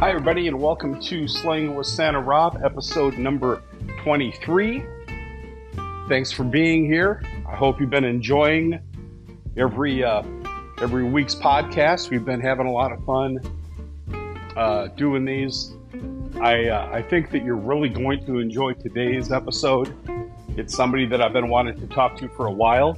[0.00, 3.60] Hi, everybody, and welcome to Slaying with Santa Rob, episode number
[4.04, 4.84] 23.
[6.08, 7.20] Thanks for being here.
[7.44, 8.78] I hope you've been enjoying
[9.56, 10.22] every uh,
[10.80, 12.10] every week's podcast.
[12.10, 13.40] We've been having a lot of fun
[14.56, 15.74] uh, doing these.
[16.40, 19.92] I uh, I think that you're really going to enjoy today's episode.
[20.56, 22.96] It's somebody that I've been wanting to talk to for a while,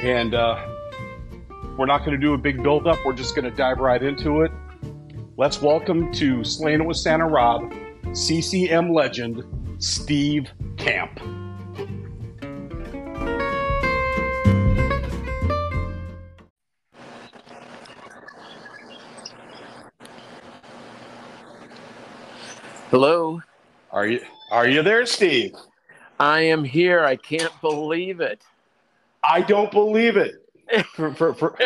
[0.00, 0.64] and uh,
[1.76, 3.00] we're not going to do a big build up.
[3.04, 4.52] We're just going to dive right into it.
[5.38, 7.72] Let's welcome to Slaying It with Santa Rob,
[8.12, 9.44] CCM legend
[9.78, 11.20] Steve Camp.
[22.90, 23.40] Hello.
[23.92, 24.20] Are you
[24.50, 25.54] are you there, Steve?
[26.18, 27.04] I am here.
[27.04, 28.42] I can't believe it.
[29.22, 30.44] I don't believe it.
[30.94, 31.56] For, for, for,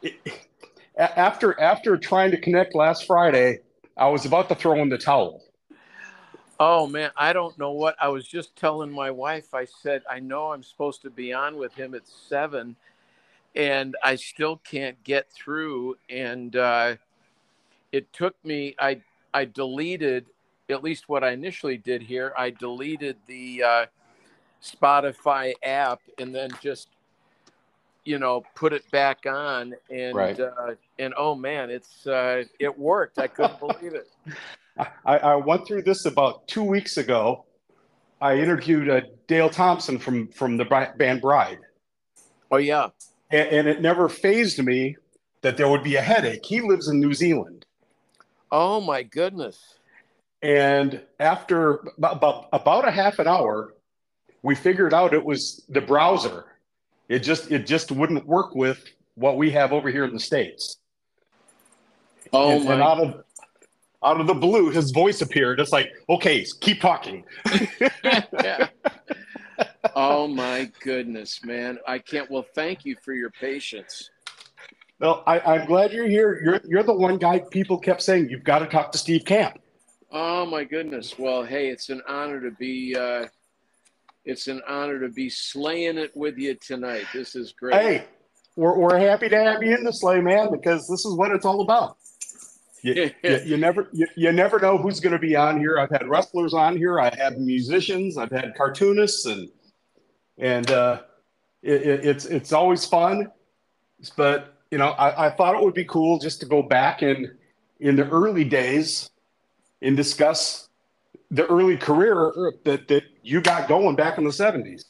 [0.96, 3.60] after after trying to connect last Friday,
[3.96, 5.42] I was about to throw in the towel.
[6.58, 9.54] Oh man, I don't know what I was just telling my wife.
[9.54, 12.76] I said I know I'm supposed to be on with him at seven,
[13.54, 15.96] and I still can't get through.
[16.08, 16.96] And uh,
[17.92, 18.74] it took me.
[18.78, 19.00] I
[19.32, 20.26] I deleted
[20.68, 22.32] at least what I initially did here.
[22.36, 23.86] I deleted the uh,
[24.62, 26.88] Spotify app and then just
[28.04, 30.38] you know put it back on and Right.
[30.38, 34.08] uh, and oh man it's uh, it worked i couldn't believe it
[35.04, 37.44] I, I went through this about two weeks ago.
[38.22, 40.64] I interviewed uh, Dale Thompson from from the
[40.96, 41.58] band Bride,
[42.50, 42.88] oh yeah
[43.30, 44.96] and, and it never phased me
[45.42, 46.44] that there would be a headache.
[46.46, 47.66] He lives in New Zealand,
[48.50, 49.74] oh my goodness
[50.42, 53.74] and after about, about about a half an hour,
[54.42, 56.46] we figured out it was the browser.
[57.10, 58.82] It just it just wouldn't work with
[59.16, 60.78] what we have over here in the states.
[62.32, 63.24] oh and, my and out of
[64.02, 65.60] out of the blue, his voice appeared.
[65.60, 67.24] It's like, okay, keep talking.
[68.32, 68.68] Yeah.
[69.96, 74.10] oh my goodness man i can't well thank you for your patience
[74.98, 76.40] Well, I, I'm glad you're here.
[76.44, 79.58] You're you're the one guy people kept saying you've got to talk to Steve Camp.
[80.12, 83.26] oh my goodness well hey it's an honor to be uh
[84.24, 88.04] it's an honor to be slaying it with you tonight this is great Hey,
[88.56, 91.46] we're, we're happy to have you in the sleigh, man, because this is what it's
[91.46, 91.96] all about.
[92.82, 95.78] You, you, you never you, you never know who's going to be on here.
[95.78, 97.00] I've had wrestlers on here.
[97.00, 98.16] I have musicians.
[98.16, 99.48] I've had cartoonists, and
[100.38, 101.02] and uh,
[101.62, 103.30] it, it, it's it's always fun.
[104.16, 107.28] But you know, I, I thought it would be cool just to go back and
[107.80, 109.10] in the early days
[109.82, 110.68] and discuss
[111.30, 112.32] the early career
[112.64, 114.84] that that you got going back in the seventies.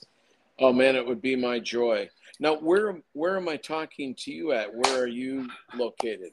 [0.58, 2.08] Oh man, it would be my joy.
[2.38, 4.68] Now, where where am I talking to you at?
[4.74, 6.30] Where are you located?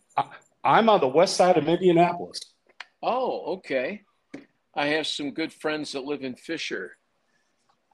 [0.63, 2.39] I'm on the west side of Indianapolis.
[3.01, 4.03] Oh, okay.
[4.75, 6.97] I have some good friends that live in Fisher.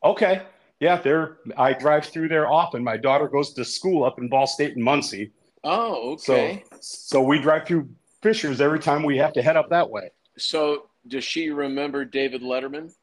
[0.03, 0.43] Okay.
[0.79, 1.37] Yeah, there.
[1.57, 2.83] I drive through there often.
[2.83, 5.31] My daughter goes to school up in Ball State and Muncie,
[5.63, 6.63] Oh, so okay.
[6.81, 7.87] so we drive through
[8.21, 10.09] Fishers every time we have to head up that way.
[10.37, 12.93] So, does she remember David Letterman?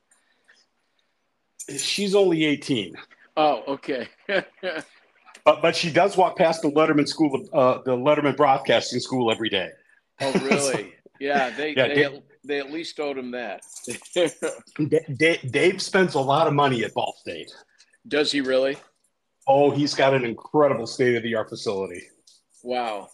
[1.79, 2.95] She's only 18,
[3.37, 4.09] Oh, okay.
[4.27, 4.47] but
[5.63, 9.69] but she does walk past the Letterman school, uh, the Letterman Broadcasting School every day.
[10.21, 10.95] oh, really?
[11.21, 13.61] Yeah, they Yeah, they, Dave- at, they at least owed him that.
[14.89, 17.53] Da- Da- Dave spends a lot of money at Ball State.
[18.09, 18.77] Does he really?
[19.47, 22.03] Oh, he's got an incredible state of the art facility.
[22.63, 23.11] Wow.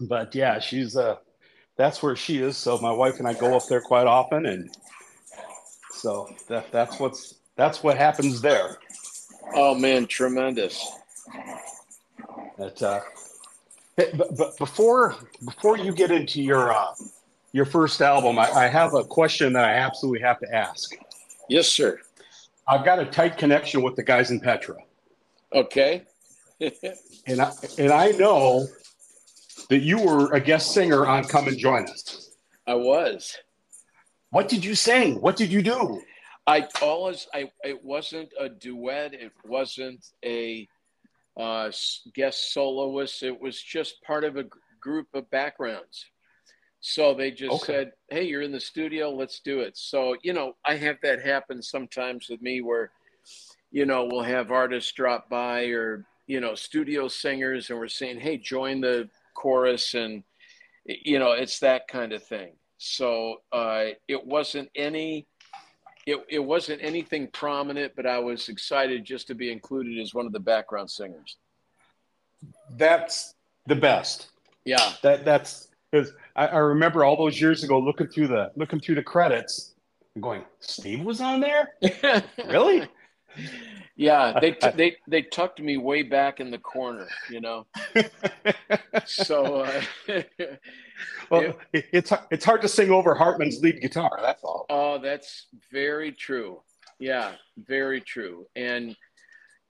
[0.00, 1.16] But yeah, she's uh,
[1.80, 2.58] that's where she is.
[2.58, 4.70] So my wife and I go up there quite often, and
[5.92, 8.76] so that that's what's that's what happens there.
[9.54, 10.86] Oh man, tremendous.
[12.58, 13.00] That uh,
[13.96, 16.92] but, but before before you get into your uh,
[17.52, 20.92] your first album, I, I have a question that I absolutely have to ask.
[21.48, 21.98] Yes, sir.
[22.68, 24.76] I've got a tight connection with the guys in Petra,
[25.54, 26.02] Okay.
[27.26, 28.66] and I and I know
[29.70, 32.36] that you were a guest singer on "Come and Join Us."
[32.66, 33.36] I was.
[34.30, 35.20] What did you sing?
[35.20, 36.02] What did you do?
[36.46, 39.14] I always I it wasn't a duet.
[39.14, 40.68] It wasn't a
[41.38, 41.70] uh,
[42.14, 43.22] guest soloist.
[43.22, 44.44] It was just part of a
[44.80, 46.06] group of backgrounds.
[46.80, 47.72] So they just Okay.
[47.72, 49.10] said, "Hey, you're in the studio.
[49.10, 52.90] Let's do it." So you know, I have that happen sometimes with me, where
[53.70, 58.18] you know we'll have artists drop by or you know studio singers, and we're saying,
[58.18, 59.08] "Hey, join the
[59.40, 60.22] chorus," and
[60.84, 62.52] you know, it's that kind of thing.
[62.78, 65.26] So uh, it wasn't any
[66.06, 70.26] it, it wasn't anything prominent, but I was excited just to be included as one
[70.26, 71.36] of the background singers.
[72.76, 73.34] That's
[73.66, 74.30] the best.
[74.64, 74.92] Yeah.
[75.02, 78.96] That that's because I, I remember all those years ago looking through the looking through
[78.96, 79.74] the credits
[80.14, 81.74] and going, Steve was on there?
[82.46, 82.88] really?
[83.96, 87.66] Yeah, they t- they they tucked me way back in the corner, you know.
[89.04, 89.82] so, uh,
[91.30, 94.18] well, it, it's it's hard to sing over Hartman's lead guitar.
[94.22, 94.66] That's all.
[94.70, 96.62] Oh, that's very true.
[96.98, 98.46] Yeah, very true.
[98.56, 98.96] And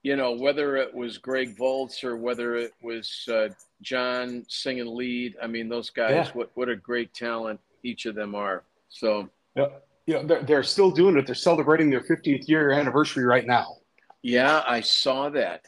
[0.02, 3.48] you know, whether it was Greg Volz or whether it was uh,
[3.82, 6.30] John singing lead, I mean, those guys, yeah.
[6.32, 8.64] what what a great talent each of them are.
[8.88, 9.66] So, yeah,
[10.10, 11.24] you know, they're, they're still doing it.
[11.24, 13.76] They're celebrating their 50th year anniversary right now.
[14.22, 15.64] Yeah, I saw that.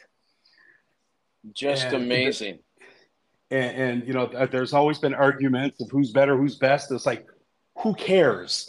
[1.52, 2.58] Just and amazing.
[3.52, 6.90] and, and, you know, there's always been arguments of who's better, who's best.
[6.90, 7.24] It's like,
[7.78, 8.68] who cares?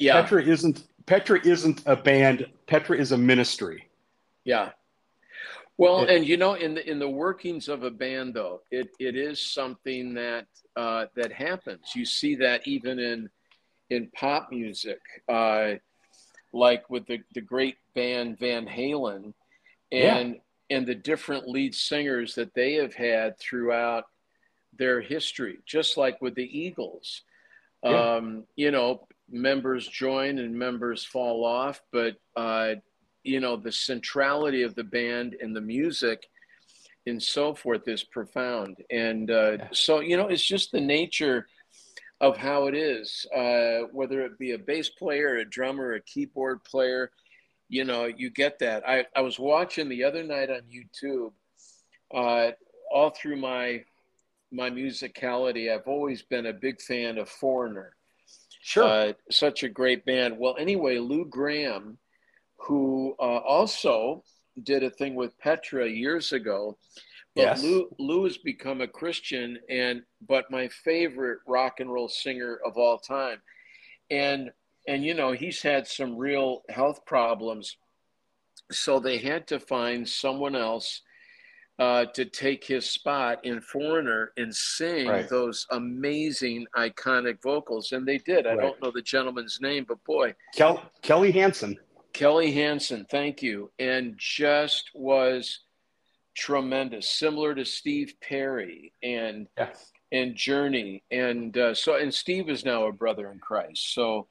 [0.00, 2.46] Yeah, Petra isn't Petra isn't a band.
[2.66, 3.88] Petra is a ministry.
[4.44, 4.70] Yeah.
[5.78, 9.16] Well, and you know, in the in the workings of a band, though, it, it
[9.16, 11.92] is something that uh, that happens.
[11.94, 13.30] You see that even in
[13.92, 15.00] in pop music.
[15.28, 15.74] Uh,
[16.52, 19.32] like with the, the great band Van Halen
[19.90, 20.76] and yeah.
[20.76, 24.04] and the different lead singers that they have had throughout
[24.78, 27.22] their history, just like with the Eagles.
[27.82, 28.14] Yeah.
[28.14, 32.74] Um, you know, members join and members fall off, but uh,
[33.24, 36.28] you know, the centrality of the band and the music
[37.06, 38.76] and so forth is profound.
[38.90, 39.68] And uh, yeah.
[39.72, 41.46] so, you know, it's just the nature
[42.22, 46.62] of how it is, uh, whether it be a bass player, a drummer, a keyboard
[46.64, 47.10] player,
[47.68, 48.88] you know, you get that.
[48.88, 51.32] I, I was watching the other night on YouTube,
[52.14, 52.52] uh,
[52.90, 53.84] all through my
[54.52, 57.96] my musicality, I've always been a big fan of Foreigner.
[58.60, 58.84] Sure.
[58.84, 60.38] Uh, such a great band.
[60.38, 61.96] Well, anyway, Lou Gramm,
[62.58, 64.22] who uh, also
[64.62, 66.76] did a thing with Petra years ago,
[67.34, 67.62] but yes.
[67.62, 72.76] Lou, Lou has become a Christian and but my favorite rock and roll singer of
[72.76, 73.40] all time.
[74.10, 74.50] And
[74.86, 77.76] and you know, he's had some real health problems.
[78.70, 81.02] So they had to find someone else
[81.78, 85.28] uh, to take his spot in Foreigner and sing right.
[85.28, 87.92] those amazing, iconic vocals.
[87.92, 88.46] And they did.
[88.46, 88.60] I right.
[88.60, 90.34] don't know the gentleman's name, but boy.
[90.54, 91.78] Kel- Kelly Hansen.
[92.12, 93.70] Kelly Hansen, thank you.
[93.78, 95.60] And just was
[96.34, 99.92] tremendous, similar to Steve Perry and yes.
[100.10, 103.94] and Journey, and uh, so and Steve is now a brother in Christ.
[103.94, 104.28] So,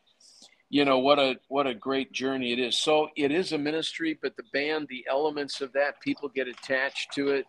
[0.70, 2.78] you know what a what a great journey it is.
[2.78, 7.14] So it is a ministry, but the band, the elements of that, people get attached
[7.14, 7.46] to it,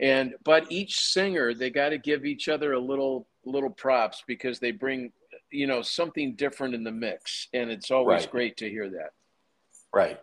[0.00, 4.58] and but each singer they got to give each other a little little props because
[4.58, 5.12] they bring
[5.50, 8.30] you know something different in the mix, and it's always right.
[8.30, 9.10] great to hear that.
[9.94, 10.18] Right.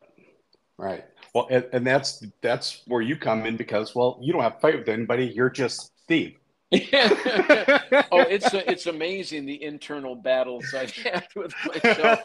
[0.77, 1.05] Right.
[1.33, 4.59] Well, and, and, that's that's where you come in because well, you don't have to
[4.59, 5.25] fight with anybody.
[5.25, 6.37] You're just Steve.
[6.73, 12.19] oh, it's it's amazing the internal battles I've had with myself,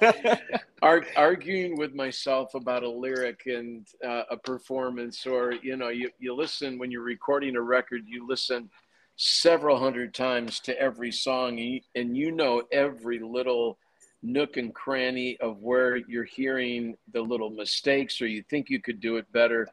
[0.82, 6.10] Ar- arguing with myself about a lyric and uh, a performance, or you know, you
[6.18, 8.70] you listen when you're recording a record, you listen
[9.16, 13.78] several hundred times to every song, and you know every little
[14.22, 19.00] nook and cranny of where you're hearing the little mistakes or you think you could
[19.00, 19.66] do it better.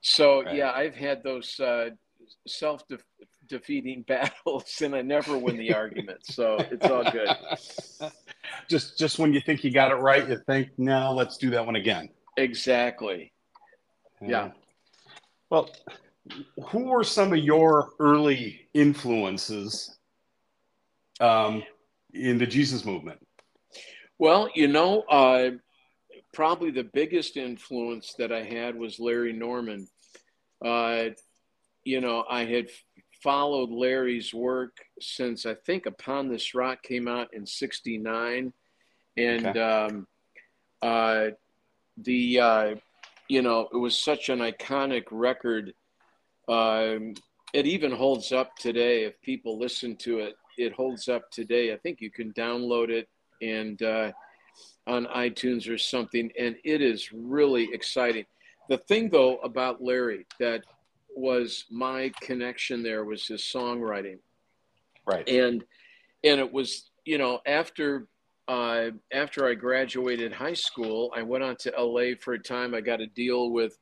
[0.00, 0.56] So right.
[0.56, 1.90] yeah, I've had those uh,
[2.46, 2.84] self
[3.48, 6.24] defeating battles, and I never win the argument.
[6.24, 7.28] So it's all good.
[8.68, 11.64] just just when you think you got it right, you think, no, let's do that
[11.64, 12.08] one again.
[12.36, 13.32] Exactly.
[14.20, 14.50] Yeah.
[15.50, 15.70] Well,
[16.68, 19.98] who were some of your early influences
[21.20, 21.62] um,
[22.12, 23.18] in the Jesus movement?
[24.18, 25.50] Well, you know, uh,
[26.32, 29.88] probably the biggest influence that I had was Larry Norman.
[30.64, 31.06] Uh,
[31.84, 32.68] you know, I had
[33.22, 38.52] followed Larry's work since I think Upon This Rock came out in '69,
[39.16, 39.60] and okay.
[39.60, 40.06] um,
[40.80, 41.26] uh,
[41.96, 42.74] the uh,
[43.28, 45.74] you know it was such an iconic record.
[46.48, 47.14] Um,
[47.52, 49.04] it even holds up today.
[49.04, 51.72] If people listen to it, it holds up today.
[51.72, 53.08] I think you can download it
[53.40, 54.12] and uh,
[54.86, 58.24] on iTunes or something, and it is really exciting.
[58.68, 60.62] The thing though about Larry that
[61.14, 64.18] was my connection there was his songwriting,
[65.06, 65.28] right?
[65.28, 65.64] And
[66.22, 68.08] and it was you know after
[68.48, 72.74] uh, after I graduated high school, I went on to LA for a time.
[72.74, 73.78] I got a deal with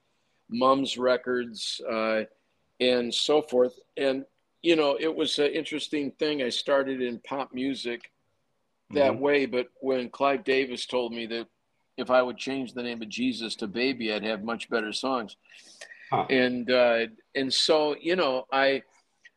[0.48, 2.22] Mums Records uh,
[2.80, 4.24] and so forth, and
[4.62, 6.42] you know it was an interesting thing.
[6.42, 8.11] I started in pop music
[8.92, 9.20] that mm-hmm.
[9.20, 9.46] way.
[9.46, 11.46] But when Clive Davis told me that
[11.96, 15.36] if I would change the name of Jesus to Baby, I'd have much better songs.
[16.10, 16.26] Huh.
[16.30, 18.82] And uh, and so you know, I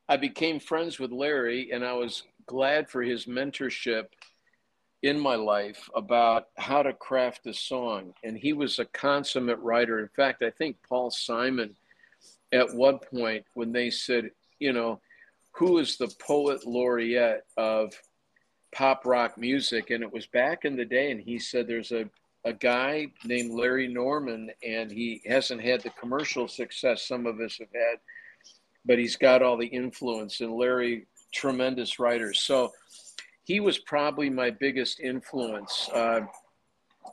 [0.07, 4.05] I became friends with Larry, and I was glad for his mentorship
[5.01, 8.13] in my life about how to craft a song.
[8.23, 9.99] And he was a consummate writer.
[9.99, 11.75] In fact, I think Paul Simon,
[12.51, 14.99] at one point, when they said, you know,
[15.51, 17.93] who is the poet laureate of
[18.75, 19.89] pop rock music?
[19.89, 22.09] And it was back in the day, and he said, there's a
[22.45, 27.57] a guy named Larry Norman, and he hasn't had the commercial success some of us
[27.57, 27.97] have had,
[28.85, 30.41] but he's got all the influence.
[30.41, 32.33] And Larry, tremendous writer.
[32.33, 32.71] So
[33.45, 35.89] he was probably my biggest influence.
[35.91, 36.21] Uh,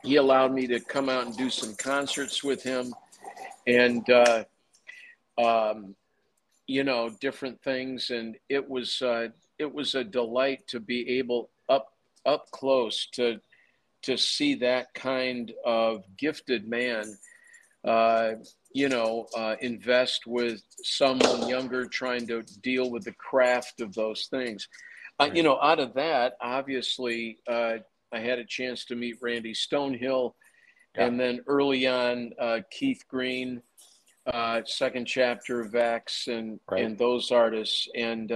[0.02, 2.94] he allowed me to come out and do some concerts with him,
[3.66, 4.44] and uh,
[5.42, 5.94] um,
[6.66, 8.10] you know different things.
[8.10, 9.28] And it was uh,
[9.62, 11.86] it was a delight to be able up
[12.26, 13.40] up close to
[14.02, 17.04] to see that kind of gifted man,
[17.84, 18.32] uh,
[18.74, 24.26] you know, uh, invest with someone younger trying to deal with the craft of those
[24.26, 24.68] things.
[25.20, 27.74] Uh, you know, out of that, obviously, uh,
[28.12, 30.34] I had a chance to meet Randy Stonehill,
[30.96, 31.06] yeah.
[31.06, 33.62] and then early on, uh, Keith Green,
[34.26, 36.84] uh, second chapter of Acts, and right.
[36.84, 38.32] and those artists, and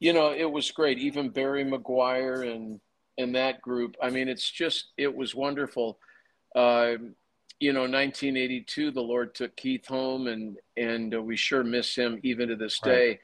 [0.00, 0.98] you know, it was great.
[0.98, 2.80] Even Barry McGuire and
[3.18, 3.96] in that group.
[4.00, 5.98] I mean, it's just it was wonderful.
[6.54, 6.94] Uh,
[7.60, 12.20] you know, 1982, the Lord took Keith home, and and uh, we sure miss him
[12.22, 13.08] even to this day.
[13.08, 13.20] Right.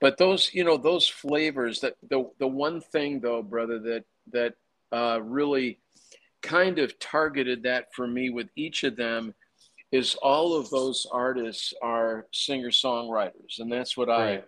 [0.00, 1.80] But those, you know, those flavors.
[1.80, 4.54] That the the one thing though, brother, that that
[4.92, 5.80] uh, really
[6.42, 9.34] kind of targeted that for me with each of them
[9.92, 14.18] is all of those artists are singer songwriters, and that's what right.
[14.18, 14.42] I am.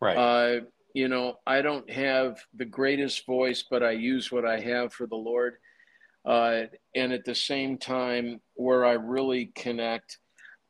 [0.00, 0.16] Right.
[0.16, 0.60] Uh,
[0.98, 5.06] you know, I don't have the greatest voice, but I use what I have for
[5.06, 5.54] the Lord.
[6.24, 6.62] Uh,
[6.96, 10.18] and at the same time, where I really connect,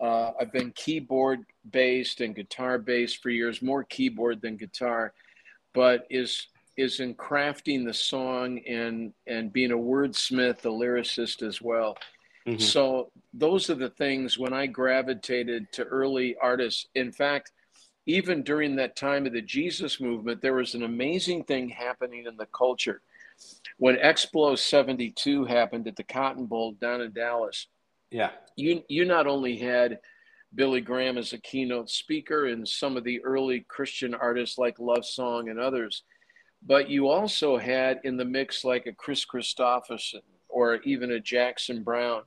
[0.03, 5.15] uh, I've been keyboard based and guitar based for years, more keyboard than guitar,
[5.73, 11.63] but is is in crafting the song and and being a wordsmith, a lyricist as
[11.63, 11.97] well.
[12.47, 12.61] Mm-hmm.
[12.61, 16.85] So those are the things when I gravitated to early artists.
[16.95, 17.53] In fact,
[18.09, 22.38] even during that time of the Jesus movement, there was an amazing thing happening in
[22.38, 23.03] the culture.
[23.77, 27.69] When Explo 72 happened at the Cotton Bowl down in Dallas,
[28.11, 29.99] yeah, you you not only had
[30.55, 35.05] Billy Graham as a keynote speaker and some of the early Christian artists like Love
[35.05, 36.03] Song and others,
[36.67, 41.83] but you also had in the mix like a Kris Kristofferson or even a Jackson
[41.83, 42.23] Browne.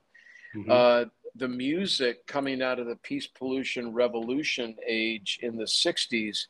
[0.55, 0.71] Mm-hmm.
[0.71, 6.45] Uh, the music coming out of the peace pollution revolution age in the 60s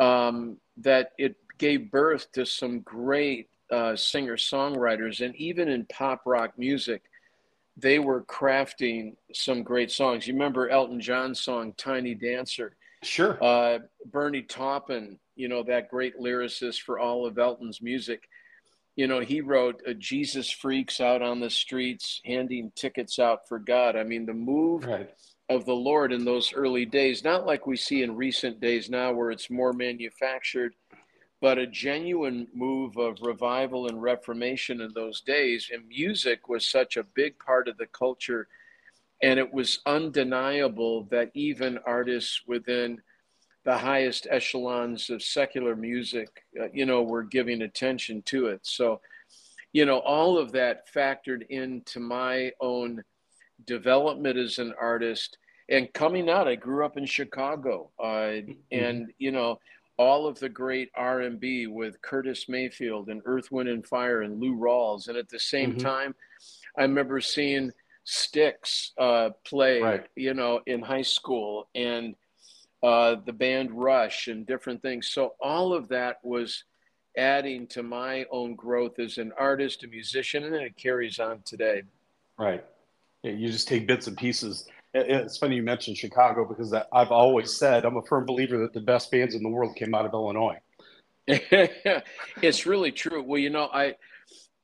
[0.00, 6.22] um, that it gave birth to some great uh, singer songwriters and even in pop
[6.26, 7.02] rock music
[7.76, 10.26] they were crafting some great songs.
[10.26, 12.76] You remember elton john's song tiny dancer?
[13.02, 13.42] Sure.
[13.42, 13.80] Uh,
[14.12, 18.28] bernie taupin you know that great lyricist for all of elton's music
[18.96, 23.58] you know, he wrote uh, Jesus freaks out on the streets, handing tickets out for
[23.58, 23.96] God.
[23.96, 25.10] I mean, the move right.
[25.48, 29.12] of the Lord in those early days, not like we see in recent days now
[29.12, 30.74] where it's more manufactured,
[31.40, 35.70] but a genuine move of revival and reformation in those days.
[35.72, 38.46] And music was such a big part of the culture.
[39.22, 43.00] And it was undeniable that even artists within
[43.64, 48.60] the highest echelons of secular music, uh, you know, were giving attention to it.
[48.62, 49.00] So,
[49.72, 53.02] you know, all of that factored into my own
[53.66, 55.38] development as an artist.
[55.68, 58.52] And coming out, I grew up in Chicago, uh, mm-hmm.
[58.70, 59.60] and you know,
[59.96, 64.56] all of the great R&B with Curtis Mayfield and Earth, Wind and Fire and Lou
[64.56, 65.08] Rawls.
[65.08, 65.86] And at the same mm-hmm.
[65.86, 66.14] time,
[66.76, 67.70] I remember seeing
[68.04, 70.06] Styx uh, play, right.
[70.16, 72.14] you know, in high school and
[72.84, 75.08] uh, the band Rush and different things.
[75.08, 76.64] So all of that was
[77.16, 81.40] adding to my own growth as an artist, a musician, and then it carries on
[81.46, 81.84] today.
[82.38, 82.62] Right.
[83.22, 84.68] Yeah, you just take bits and pieces.
[84.92, 88.82] It's funny you mentioned Chicago because I've always said I'm a firm believer that the
[88.82, 90.58] best bands in the world came out of Illinois.
[91.26, 93.22] it's really true.
[93.22, 93.94] Well, you know, I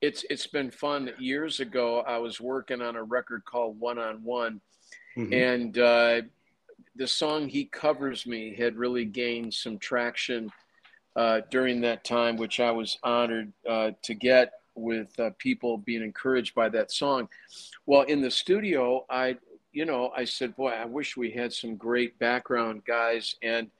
[0.02, 1.10] it's it's been fun.
[1.18, 4.60] Years ago, I was working on a record called One on One,
[5.16, 5.32] mm-hmm.
[5.32, 6.20] and uh,
[7.00, 10.52] the song "He Covers Me" had really gained some traction
[11.16, 16.02] uh, during that time, which I was honored uh, to get with uh, people being
[16.02, 17.26] encouraged by that song.
[17.86, 19.38] Well, in the studio, I,
[19.72, 23.70] you know, I said, "Boy, I wish we had some great background guys." And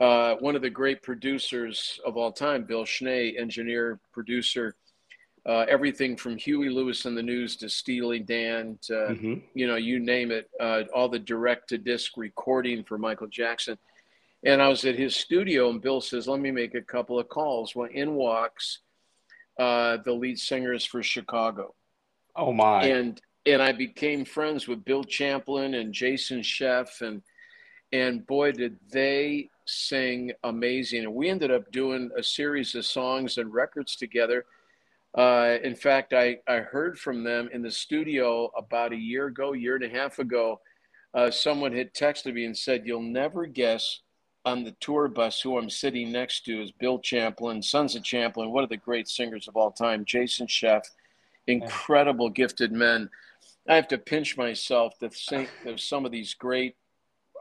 [0.00, 4.74] uh, one of the great producers of all time, Bill Schnee, engineer producer,
[5.44, 9.34] uh, everything from Huey Lewis and the News to Steely Dan to mm-hmm.
[9.54, 13.76] you know you name it, uh, all the direct to disc recording for Michael Jackson.
[14.44, 17.28] And I was at his studio, and Bill says, "Let me make a couple of
[17.28, 18.80] calls." Well, in walks
[19.58, 21.74] uh, the lead singers for Chicago.
[22.36, 22.84] Oh my!
[22.84, 27.22] And and I became friends with Bill Champlin and Jason Scheff, and
[27.92, 31.04] and boy, did they sing amazing!
[31.04, 34.44] And we ended up doing a series of songs and records together.
[35.14, 39.52] Uh, in fact, I, I heard from them in the studio about a year ago,
[39.52, 40.60] year and a half ago.
[41.14, 44.00] Uh, someone had texted me and said, You'll never guess
[44.44, 48.50] on the tour bus who I'm sitting next to is Bill Champlin, Sons of Champlin,
[48.50, 50.82] one of the great singers of all time, Jason Scheff,
[51.46, 53.08] incredible gifted men.
[53.68, 56.76] I have to pinch myself to think of some of these great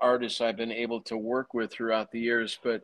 [0.01, 2.83] artists I've been able to work with throughout the years, but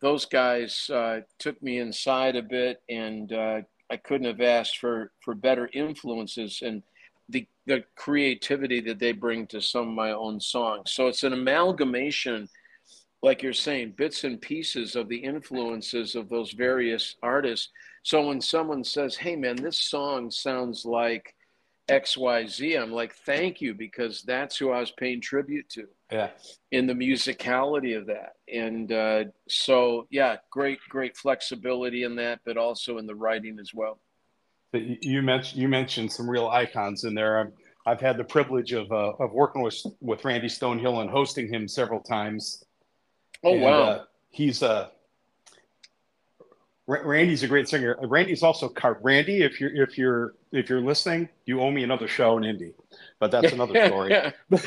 [0.00, 3.60] those guys uh, took me inside a bit, and uh,
[3.94, 6.82] I couldn't have asked for for better influences and
[7.28, 10.90] the the creativity that they bring to some of my own songs.
[10.92, 12.48] So it's an amalgamation
[13.22, 17.70] like you're saying, bits and pieces of the influences of those various artists.
[18.02, 21.34] So when someone says, hey, man, this song sounds like
[21.88, 25.86] XYZ, I'm like, thank you, because that's who I was paying tribute to.
[26.10, 26.30] Yeah.
[26.70, 28.34] In the musicality of that.
[28.52, 33.72] And uh, so, yeah, great, great flexibility in that, but also in the writing as
[33.74, 33.98] well.
[34.72, 37.38] You mentioned you mentioned some real icons in there.
[37.38, 37.52] I've,
[37.86, 41.68] I've had the privilege of uh, of working with with Randy Stonehill and hosting him
[41.68, 42.64] several times
[43.44, 43.82] Oh and, wow!
[43.82, 44.88] Uh, he's a uh,
[46.86, 47.96] Randy's a great singer.
[48.02, 48.98] Randy's also car.
[49.02, 52.72] Randy, if you're if you're if you're listening, you owe me another show in Indy,
[53.18, 54.14] but that's another story.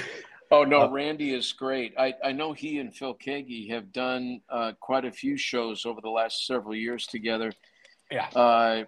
[0.51, 1.94] oh no, uh, Randy is great.
[1.98, 6.01] I I know he and Phil Keaggy have done uh, quite a few shows over
[6.01, 7.51] the last several years together.
[8.12, 8.27] Yeah.
[8.36, 8.84] Uh,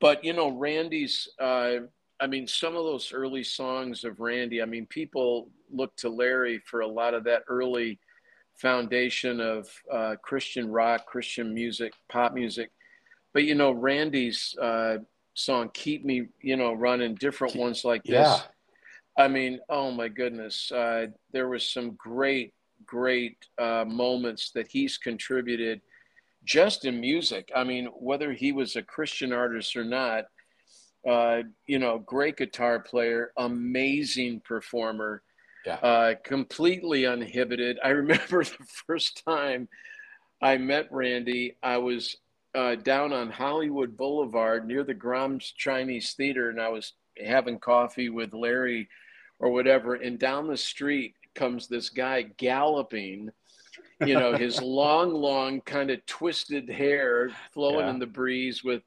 [0.00, 1.28] but you know, Randy's.
[1.38, 1.86] Uh,
[2.22, 4.60] I mean, some of those early songs of Randy.
[4.60, 7.98] I mean, people look to Larry for a lot of that early
[8.56, 12.70] foundation of uh, Christian rock, Christian music, pop music.
[13.32, 14.98] But you know, Randy's uh,
[15.34, 18.12] song "Keep Me," you know, running different ones like this.
[18.14, 18.38] Yeah.
[19.18, 22.54] I mean, oh my goodness, uh, there was some great,
[22.86, 25.80] great uh, moments that he's contributed
[26.44, 27.50] just in music.
[27.54, 30.24] I mean, whether he was a Christian artist or not,
[31.08, 35.22] uh, you know, great guitar player, amazing performer
[35.66, 35.74] yeah.
[35.76, 37.78] uh, completely uninhibited.
[37.82, 39.68] I remember the first time
[40.42, 42.16] I met Randy, I was
[42.54, 48.08] uh, down on Hollywood Boulevard near the Grauman's Chinese Theater, and I was having coffee
[48.08, 48.88] with Larry
[49.38, 49.94] or whatever.
[49.94, 53.30] And down the street comes this guy galloping,
[54.04, 57.90] you know, his long, long, kind of twisted hair flowing yeah.
[57.90, 58.82] in the breeze with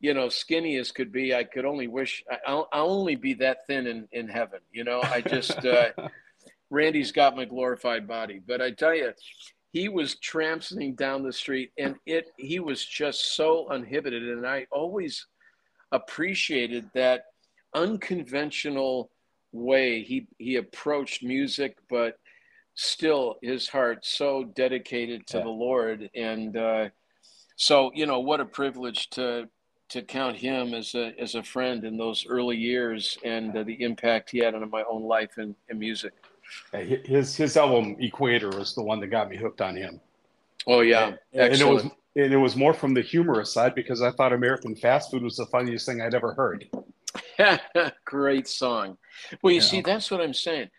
[0.00, 1.34] you know, skinny as could be.
[1.34, 4.60] I could only wish I'll, I'll only be that thin in, in heaven.
[4.72, 5.90] You know, I just, uh,
[6.70, 9.12] Randy's got my glorified body, but I tell you,
[9.76, 14.22] he was tramping down the street and it, he was just so uninhibited.
[14.22, 15.26] And I always
[15.92, 17.24] appreciated that
[17.74, 19.10] unconventional
[19.52, 22.18] way he, he approached music, but
[22.74, 25.44] still his heart so dedicated to yeah.
[25.44, 26.08] the Lord.
[26.14, 26.88] And, uh,
[27.56, 29.46] so, you know, what a privilege to
[29.88, 33.80] to count him as a as a friend in those early years and uh, the
[33.80, 36.12] impact he had on my own life and, and music.
[36.72, 40.00] His his album Equator was the one that got me hooked on him.
[40.66, 44.02] Oh yeah, and, and it was and it was more from the humorous side because
[44.02, 46.68] I thought American fast food was the funniest thing I'd ever heard.
[48.04, 48.96] Great song.
[49.42, 49.66] Well, you yeah.
[49.66, 50.70] see, that's what I'm saying.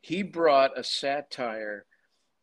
[0.00, 1.84] He brought a satire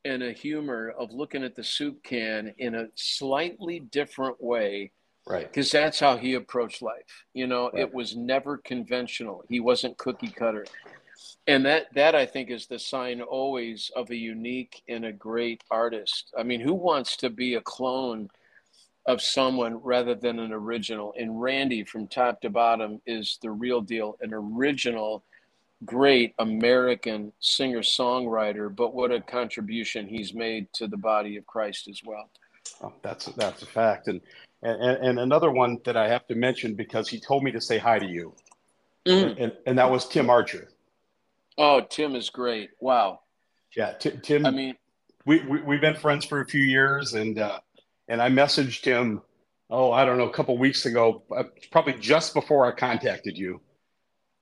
[0.04, 4.92] and a humor of looking at the soup can in a slightly different way
[5.28, 5.48] Right.
[5.48, 7.26] Because that's how he approached life.
[7.34, 7.82] You know, right.
[7.82, 9.44] it was never conventional.
[9.50, 10.66] He wasn't cookie cutter.
[11.48, 15.64] And that that I think is the sign always of a unique and a great
[15.70, 16.34] artist.
[16.38, 18.30] I mean, who wants to be a clone
[19.06, 21.14] of someone rather than an original?
[21.18, 25.24] And Randy from top to bottom is the real deal, an original
[25.84, 31.88] great American singer songwriter, but what a contribution he's made to the body of Christ
[31.88, 32.30] as well.
[32.82, 34.22] Oh, that's that's a fact, and
[34.64, 37.78] and, and another one that I have to mention because he told me to say
[37.78, 38.34] hi to you,
[39.06, 39.36] mm.
[39.40, 40.70] and, and that was Tim Archer.
[41.58, 42.72] Oh, Tim is great!
[42.80, 43.22] Wow.
[43.76, 44.46] Yeah, T- Tim.
[44.46, 44.76] I mean,
[45.26, 47.60] we, we we've been friends for a few years, and uh,
[48.08, 49.22] and I messaged him.
[49.70, 53.62] Oh, I don't know, a couple weeks ago, uh, probably just before I contacted you,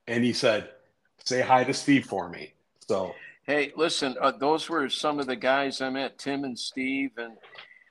[0.08, 0.70] and he said,
[1.24, 2.54] "Say hi to Steve for me."
[2.88, 3.14] So.
[3.46, 7.34] Hey, listen, uh, those were some of the guys I met, Tim and Steve, and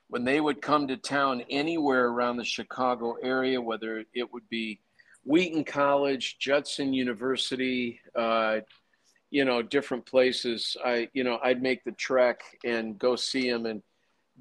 [0.07, 4.79] when they would come to town anywhere around the Chicago area, whether it would be
[5.25, 8.61] Wheaton College, Judson University, uh,
[9.33, 10.77] you know, different places.
[10.85, 13.65] I, you know, I'd make the trek and go see them.
[13.65, 13.81] And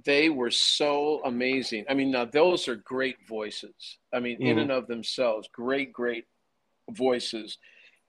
[0.04, 1.86] they were so amazing.
[1.88, 3.72] I mean, now those are great voices.
[4.12, 4.48] I mean, mm-hmm.
[4.48, 6.26] in and of themselves, great, great
[6.90, 7.56] voices.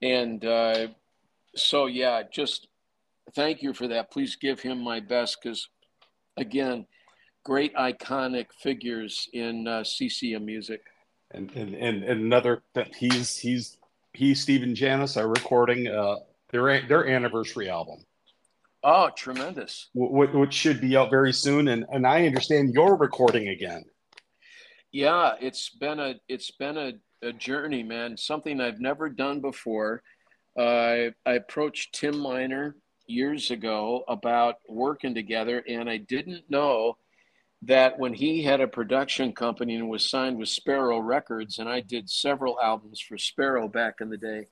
[0.02, 0.88] And uh,
[1.56, 2.68] so, yeah, just
[3.34, 4.12] thank you for that.
[4.12, 5.70] Please give him my best because,
[6.36, 6.86] again,
[7.46, 10.82] great iconic figures in uh, CCM music.
[11.30, 13.78] And, and, and, another that he's he's
[14.12, 16.16] he Stephen Janice are recording uh,
[16.54, 18.04] their their anniversary album.
[18.84, 19.90] Oh, tremendous!
[19.92, 23.84] Which should be out very soon, and and I understand you're recording again.
[24.92, 26.92] Yeah, it's been a it's been a,
[27.26, 28.16] a journey, man.
[28.16, 30.02] Something I've never done before.
[30.56, 32.76] Uh, I approached Tim Miner
[33.08, 36.98] years ago about working together, and I didn't know
[37.62, 41.80] that when he had a production company and was signed with Sparrow Records, and I
[41.80, 44.46] did several albums for Sparrow back in the day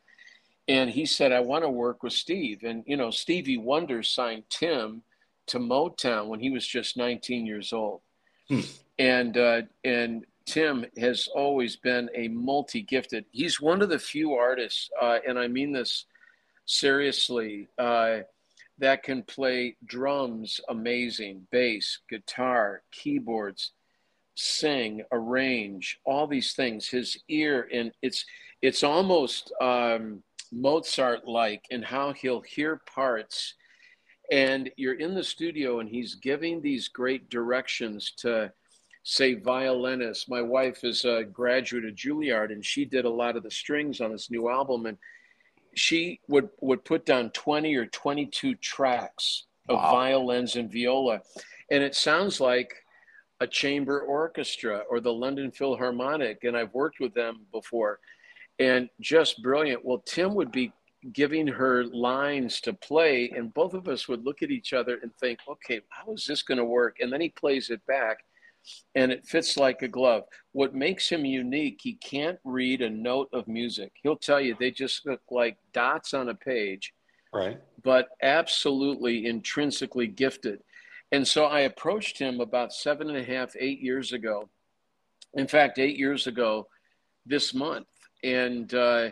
[0.68, 2.62] and he said, I want to work with Steve.
[2.62, 5.02] And, you know, Stevie Wonder signed Tim
[5.48, 8.00] to Motown when he was just 19 years old.
[8.48, 8.60] Hmm.
[8.98, 14.34] And, uh, and Tim has always been a multi gifted, he's one of the few
[14.34, 16.06] artists, uh, and I mean this
[16.66, 18.18] seriously, uh,
[18.78, 23.72] that can play drums amazing, bass, guitar, keyboards,
[24.34, 26.88] sing, arrange, all these things.
[26.88, 28.24] His ear, and it's,
[28.60, 33.54] it's almost, um, Mozart like in how he'll hear parts.
[34.30, 38.52] And you're in the studio and he's giving these great directions to
[39.04, 43.42] say violinists my wife is a graduate of juilliard and she did a lot of
[43.42, 44.86] the strings on this new album.
[44.86, 44.96] And
[45.74, 49.90] she would would put down 20 or 22 tracks of wow.
[49.90, 51.20] violins and viola.
[51.70, 52.74] And it sounds like
[53.40, 56.44] a chamber orchestra or the london philharmonic.
[56.44, 57.98] And i've worked with them before
[58.58, 59.84] and just brilliant.
[59.84, 60.72] Well, Tim would be
[61.12, 65.14] giving her lines to play, and both of us would look at each other and
[65.16, 66.98] think, okay, how is this going to work?
[67.00, 68.24] And then he plays it back,
[68.94, 70.24] and it fits like a glove.
[70.52, 73.92] What makes him unique, he can't read a note of music.
[74.02, 76.92] He'll tell you they just look like dots on a page,
[77.34, 77.58] right?
[77.82, 80.62] But absolutely intrinsically gifted.
[81.10, 84.48] And so I approached him about seven and a half, eight years ago.
[85.34, 86.68] In fact, eight years ago
[87.26, 87.86] this month
[88.22, 89.10] and uh,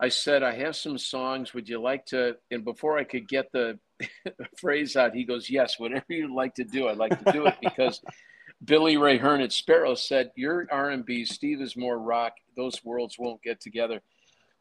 [0.00, 1.54] I said, I have some songs.
[1.54, 2.36] Would you like to?
[2.50, 3.78] And before I could get the
[4.60, 7.56] phrase out, he goes, Yes, whatever you'd like to do, I'd like to do it
[7.62, 8.00] because
[8.64, 12.34] Billy Ray Hearn at Sparrow said, You're R&B, Steve is more rock.
[12.56, 14.00] Those worlds won't get together.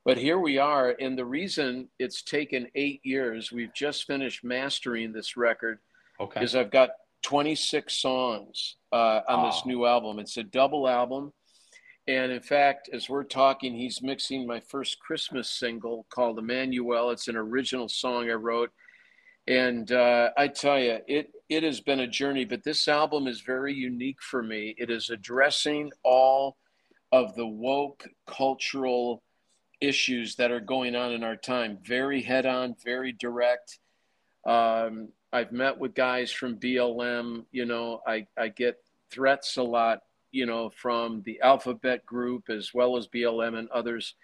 [0.04, 0.95] But here we are.
[0.99, 5.80] And the reason it's taken eight years, we've just finished mastering this record,
[6.19, 6.43] okay.
[6.43, 6.91] is I've got
[7.23, 9.45] 26 songs uh, on oh.
[9.45, 10.19] this new album.
[10.19, 11.34] It's a double album.
[12.08, 17.12] And in fact, as we're talking, he's mixing my first Christmas single called Emmanuel.
[17.12, 18.72] It's an original song I wrote.
[19.48, 23.42] And uh, I tell you, it, it has been a journey, but this album is
[23.42, 24.76] very unique for me.
[24.78, 26.58] It is addressing all
[27.12, 29.22] of the woke cultural
[29.80, 31.80] issues that are going on in our time.
[31.84, 33.80] Very head on, very direct.
[34.46, 37.46] Um, I've met with guys from BLM.
[37.52, 38.78] You know, I, I get
[39.12, 40.00] threats a lot
[40.32, 44.15] you know, from the Alphabet Group as well as BLM and others.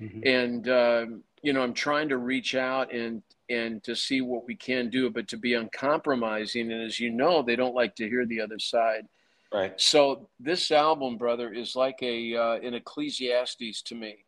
[0.00, 0.26] Mm-hmm.
[0.26, 4.54] And um, you know, I'm trying to reach out and and to see what we
[4.54, 6.72] can do, but to be uncompromising.
[6.72, 9.06] And as you know, they don't like to hear the other side.
[9.52, 9.78] Right.
[9.80, 14.24] So this album, brother, is like a uh, an Ecclesiastes to me.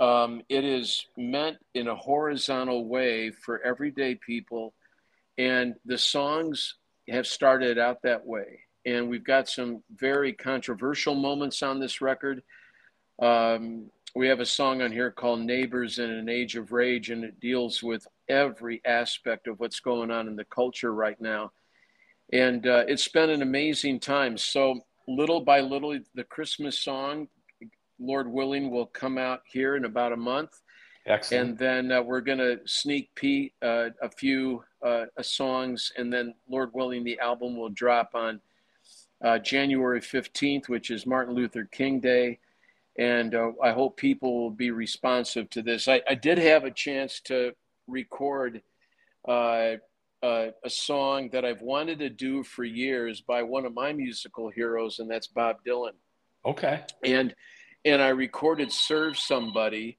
[0.00, 4.74] Um, it is meant in a horizontal way for everyday people,
[5.36, 6.76] and the songs
[7.08, 12.42] have started out that way and we've got some very controversial moments on this record.
[13.20, 17.24] Um, we have a song on here called Neighbors in an Age of Rage, and
[17.24, 21.52] it deals with every aspect of what's going on in the culture right now.
[22.32, 24.36] And uh, it's been an amazing time.
[24.36, 27.28] So, little by little, the Christmas song,
[27.98, 30.50] Lord willing, will come out here in about a month.
[31.06, 31.50] Excellent.
[31.50, 36.34] And then uh, we're going to sneak peek uh, a few uh, songs, and then,
[36.48, 38.40] Lord willing, the album will drop on
[39.24, 42.38] uh, January 15th, which is Martin Luther King Day.
[42.98, 45.86] And uh, I hope people will be responsive to this.
[45.88, 47.52] I, I did have a chance to
[47.86, 48.62] record
[49.26, 49.76] uh,
[50.22, 54.50] uh, a song that I've wanted to do for years by one of my musical
[54.50, 55.92] heroes, and that's Bob Dylan.
[56.44, 56.82] Okay.
[57.04, 57.34] And
[57.84, 59.98] and I recorded "Serve Somebody,"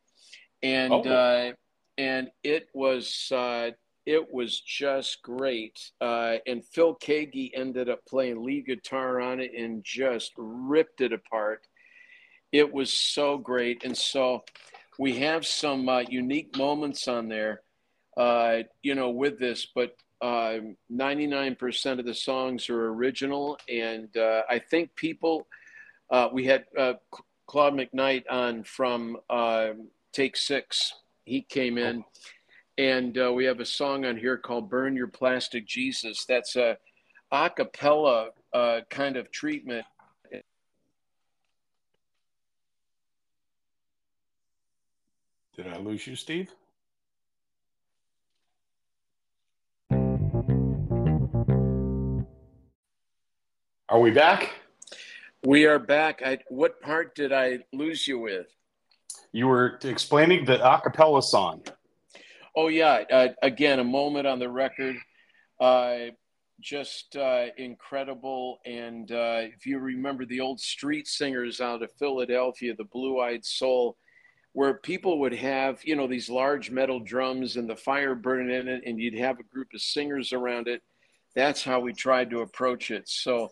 [0.61, 1.01] and oh.
[1.01, 1.51] uh,
[1.97, 3.71] and it was uh,
[4.15, 5.77] it was just great.
[6.01, 11.13] Uh, and Phil Keaggy ended up playing lead guitar on it and just ripped it
[11.13, 11.61] apart.
[12.51, 13.83] It was so great.
[13.83, 14.43] And so
[14.97, 17.61] we have some uh, unique moments on there.
[18.19, 20.59] uh, you know, with this, but uh,
[20.91, 23.57] 99% of the songs are original.
[23.69, 25.47] And uh, I think people,
[26.11, 26.93] uh, we had uh,
[27.47, 30.93] Claude McKnight on from um, Take Six.
[31.23, 32.03] He came in,
[32.79, 36.77] and uh, we have a song on here called "Burn Your Plastic Jesus." That's a
[37.29, 39.85] a cappella uh, kind of treatment.
[45.57, 46.49] Did I lose you, Steve?
[53.89, 54.53] Are we back?
[55.43, 56.21] We are back.
[56.25, 58.47] I, what part did I lose you with?
[59.33, 61.63] You were explaining the a cappella song.
[62.55, 63.03] Oh, yeah.
[63.11, 64.95] Uh, again, a moment on the record.
[65.59, 66.11] Uh,
[66.59, 68.59] just uh, incredible.
[68.65, 73.45] And uh, if you remember the old street singers out of Philadelphia, the Blue Eyed
[73.45, 73.97] Soul,
[74.53, 78.67] where people would have, you know, these large metal drums and the fire burning in
[78.67, 80.81] it, and you'd have a group of singers around it.
[81.35, 83.07] That's how we tried to approach it.
[83.07, 83.51] So,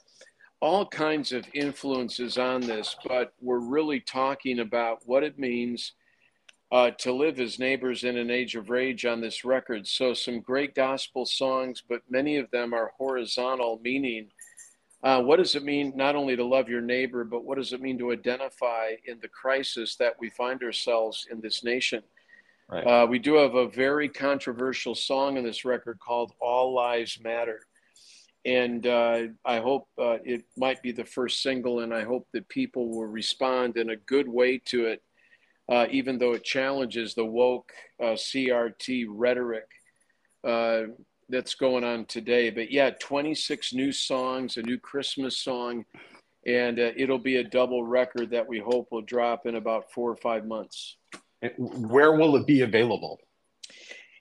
[0.59, 5.93] all kinds of influences on this, but we're really talking about what it means
[6.71, 9.87] uh, to live as neighbors in an age of rage on this record.
[9.87, 14.29] So, some great gospel songs, but many of them are horizontal, meaning
[15.03, 17.81] uh, what does it mean not only to love your neighbor, but what does it
[17.81, 22.01] mean to identify in the crisis that we find ourselves in this nation?
[22.69, 22.85] Right.
[22.85, 27.61] Uh, we do have a very controversial song in this record called All Lives Matter
[28.47, 32.47] and uh, I hope uh, it might be the first single, and I hope that
[32.47, 35.03] people will respond in a good way to it,
[35.69, 39.67] uh, even though it challenges the woke uh, CRT rhetoric
[40.43, 40.83] uh,
[41.29, 42.49] that's going on today.
[42.49, 45.85] But yeah, 26 new songs, a new Christmas song,
[46.45, 50.09] and uh, it'll be a double record that we hope will drop in about four
[50.09, 50.97] or five months.
[51.57, 53.19] Where will it be available?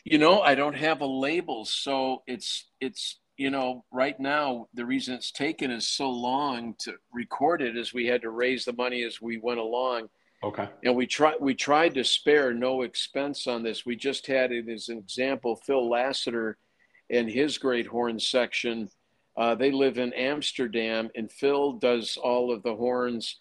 [0.05, 4.87] You know, I don't have a label, so it's it's you know, right now, the
[4.87, 8.73] reason it's taken is so long to record it is we had to raise the
[8.73, 10.09] money as we went along.
[10.45, 10.69] Okay.
[10.85, 13.87] And we tried we tried to spare no expense on this.
[13.87, 16.59] We just had it as an example, Phil Lassiter
[17.11, 18.89] and his great horn section.
[19.37, 23.37] Uh, they live in Amsterdam, and Phil does all of the horns,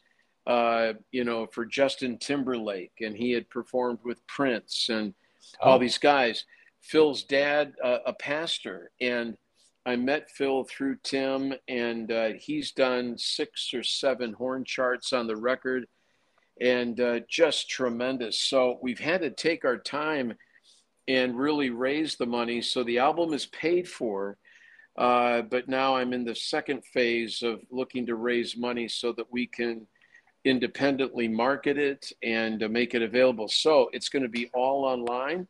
[0.46, 5.14] uh, you know, for Justin Timberlake, and he had performed with Prince and
[5.62, 5.72] oh.
[5.72, 6.46] all these guys.
[6.82, 9.38] Phil's dad, uh, a pastor, and
[9.86, 15.28] I met Phil through Tim, and uh, he's done six or seven horn charts on
[15.28, 15.88] the record,
[16.62, 18.40] and uh, just tremendous.
[18.40, 20.34] So we've had to take our time
[21.08, 22.62] and really raise the money.
[22.62, 24.38] So the album is paid for,
[24.98, 29.32] uh, but now I'm in the second phase of looking to raise money so that
[29.32, 29.86] we can
[30.46, 33.48] independently market it and uh, make it available.
[33.48, 35.48] So it's going to be all online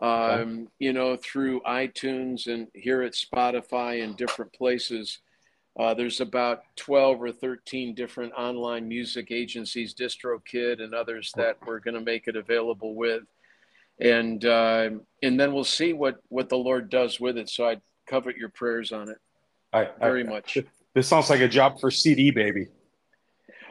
[0.00, 5.18] um, you know, through iTunes and here at Spotify and different places.
[5.78, 11.78] Uh, there's about 12 or 13 different online music agencies, DistroKid and others that we're
[11.78, 13.22] going to make it available with.
[14.00, 14.90] And uh,
[15.22, 17.48] and then we'll see what, what the Lord does with it.
[17.48, 17.76] So I
[18.08, 19.18] covet your prayers on it
[19.72, 20.58] I, very I, much.
[20.94, 22.68] This sounds like a job for CD Baby.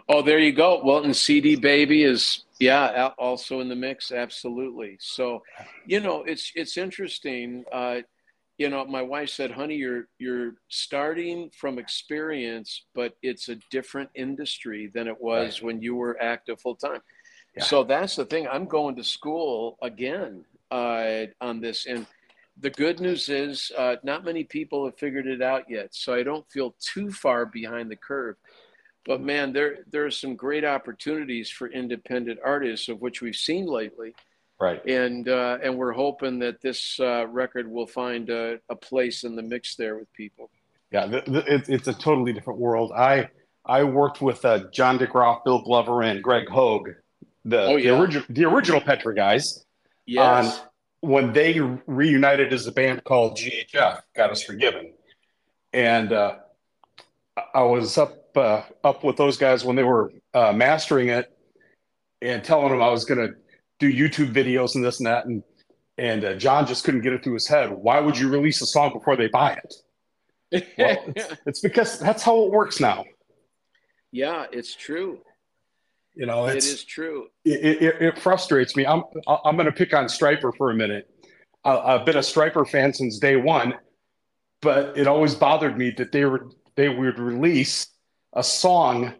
[0.10, 0.82] Oh, there you go.
[0.84, 4.98] Well, and CD Baby is yeah, also in the mix, absolutely.
[5.00, 5.44] So,
[5.86, 7.66] you know, it's it's interesting.
[7.72, 8.02] Uh,
[8.58, 14.10] you know, my wife said, "Honey, you're you're starting from experience, but it's a different
[14.16, 15.66] industry than it was right.
[15.66, 17.02] when you were active full time."
[17.56, 17.64] Yeah.
[17.64, 18.48] So that's the thing.
[18.48, 22.06] I'm going to school again uh, on this, and
[22.60, 25.94] the good news is, uh, not many people have figured it out yet.
[25.94, 28.36] So I don't feel too far behind the curve.
[29.06, 33.66] But man, there there are some great opportunities for independent artists, of which we've seen
[33.66, 34.14] lately.
[34.60, 34.84] Right.
[34.86, 39.36] And uh, and we're hoping that this uh, record will find a, a, place in
[39.36, 40.50] the mix there with people.
[40.92, 42.92] Yeah, the, it, it's a totally different world.
[42.92, 43.30] I
[43.66, 46.90] I worked with uh, John DeGroff, Bill Glover, and Greg Hogue,
[47.46, 47.92] the, oh, yeah.
[47.92, 49.64] the original the original Petra guys.
[50.08, 50.62] Yes.
[51.02, 54.94] when they reunited as a band called GHF, Got Us Forgiven,
[55.72, 56.38] and uh,
[57.54, 61.32] I was up uh, up with those guys when they were uh, mastering it
[62.22, 63.36] and telling them I was going to
[63.80, 65.26] do YouTube videos and this and that.
[65.26, 65.44] And,
[65.98, 67.72] and uh, John just couldn't get it through his head.
[67.72, 69.74] Why would you release a song before they buy it?
[70.78, 73.04] Well, it's, it's, because that's how it works now.
[74.14, 75.20] Yeah, it's true.
[76.16, 77.28] You know, it is true.
[77.44, 78.86] It, it, it frustrates me.
[78.86, 81.10] I'm I'm going to pick on Stryper for a minute.
[81.66, 83.76] I've been a Stryper fan since day one,
[84.62, 87.88] but it always bothered me that they were they would release
[88.34, 89.14] a song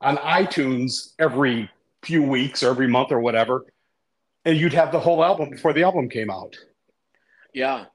[0.00, 1.70] on iTunes every
[2.02, 3.64] few weeks or every month or whatever,
[4.44, 6.56] and you'd have the whole album before the album came out.
[7.54, 7.86] Yeah.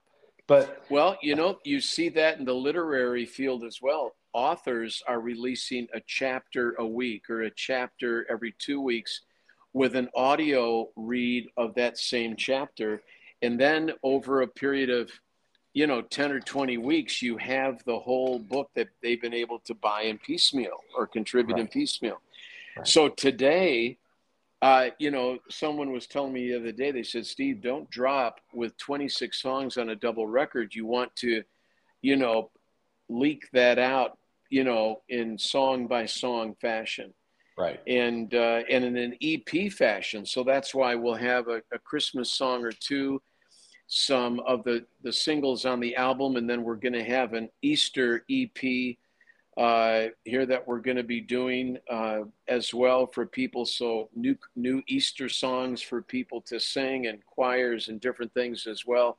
[0.48, 4.16] But well, you know, you see that in the literary field as well.
[4.34, 9.22] Authors are releasing a chapter a week or a chapter every two weeks
[9.74, 13.02] with an audio read of that same chapter.
[13.42, 15.12] And then over a period of,
[15.74, 19.60] you know, 10 or 20 weeks, you have the whole book that they've been able
[19.60, 21.62] to buy in piecemeal or contribute right.
[21.62, 22.22] in piecemeal.
[22.78, 22.88] Right.
[22.88, 23.98] So today,
[24.62, 28.40] uh, you know, someone was telling me the other day, they said, Steve, don't drop
[28.54, 30.74] with 26 songs on a double record.
[30.74, 31.44] You want to,
[32.02, 32.52] you know,
[33.10, 34.18] leak that out,
[34.50, 37.14] you know, in song by song fashion.
[37.58, 37.80] Right.
[37.88, 40.26] And, uh, and in an EP fashion.
[40.26, 43.22] So that's why we'll have a, a Christmas song or two,
[43.88, 47.50] some of the, the singles on the album, and then we're going to have an
[47.62, 48.96] Easter EP
[49.58, 53.66] uh, here that we're going to be doing uh, as well for people.
[53.66, 58.86] So new new Easter songs for people to sing and choirs and different things as
[58.86, 59.18] well.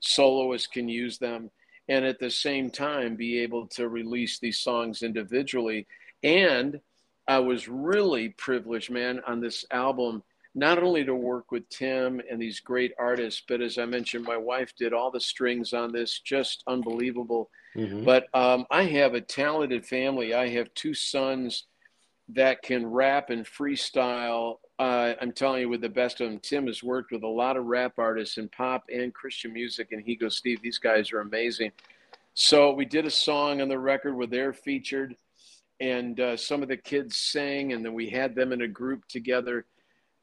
[0.00, 1.50] Soloists can use them,
[1.88, 5.86] and at the same time be able to release these songs individually.
[6.24, 6.80] And
[7.28, 10.22] I was really privileged, man, on this album.
[10.56, 14.38] Not only to work with Tim and these great artists, but as I mentioned, my
[14.38, 18.04] wife did all the strings on this, just unbelievable Mm-hmm.
[18.04, 20.34] But um, I have a talented family.
[20.34, 21.64] I have two sons
[22.30, 24.56] that can rap and freestyle.
[24.78, 26.40] Uh, I'm telling you, with the best of them.
[26.40, 30.02] Tim has worked with a lot of rap artists in pop and Christian music, and
[30.02, 31.72] he goes, Steve, these guys are amazing.
[32.34, 35.16] So we did a song on the record where they're featured,
[35.80, 39.06] and uh, some of the kids sang, and then we had them in a group
[39.08, 39.64] together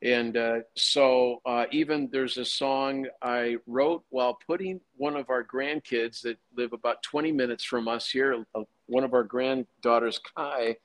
[0.04, 5.44] and uh, so, uh, even there's a song I wrote while putting one of our
[5.46, 10.76] grandkids that live about 20 minutes from us here, uh, one of our granddaughters, Kai,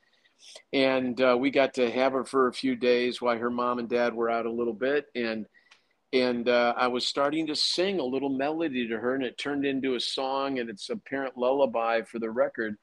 [0.73, 3.89] and uh, we got to have her for a few days while her mom and
[3.89, 5.07] dad were out a little bit.
[5.17, 5.47] And
[6.13, 9.67] and uh, I was starting to sing a little melody to her, and it turned
[9.67, 12.77] into a song, and it's a parent lullaby for the record.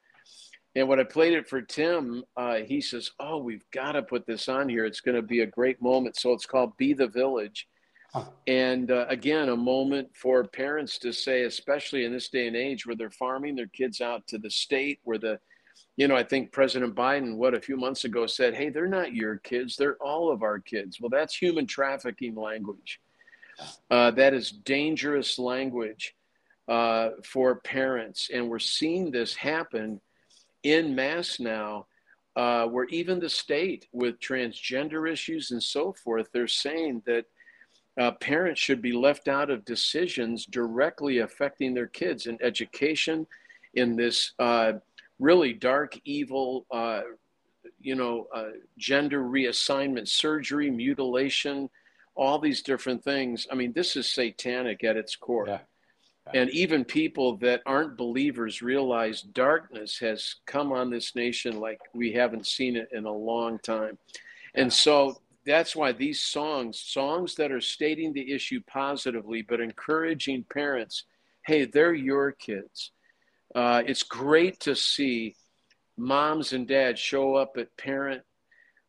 [0.75, 4.25] And when I played it for Tim, uh, he says, "Oh, we've got to put
[4.25, 4.85] this on here.
[4.85, 7.67] It's going to be a great moment." So it's called "Be the Village,"
[8.13, 8.25] huh.
[8.47, 12.85] and uh, again, a moment for parents to say, especially in this day and age
[12.85, 15.39] where they're farming their kids out to the state, where the,
[15.95, 19.15] you know, I think President Biden, what a few months ago said, "Hey, they're not
[19.15, 22.99] your kids; they're all of our kids." Well, that's human trafficking language.
[23.89, 26.13] Uh, that is dangerous language
[26.67, 30.01] uh, for parents, and we're seeing this happen
[30.65, 31.85] in mass now,
[32.35, 37.25] uh, where even the state with transgender issues and so forth, they're saying that
[37.97, 43.25] uh, parents should be left out of decisions directly affecting their kids in education,
[43.75, 44.73] in this uh,
[45.19, 47.01] really dark, evil, uh,
[47.79, 51.69] you know, uh, gender reassignment surgery, mutilation,
[52.15, 53.47] all these different things.
[53.51, 55.45] I mean, this is satanic at its core.
[55.47, 55.59] Yeah.
[56.33, 62.11] And even people that aren't believers realize darkness has come on this nation like we
[62.11, 63.97] haven't seen it in a long time.
[64.55, 70.45] And so that's why these songs, songs that are stating the issue positively, but encouraging
[70.51, 71.03] parents,
[71.45, 72.91] hey, they're your kids.
[73.53, 75.35] Uh, it's great to see
[75.97, 78.23] moms and dads show up at parent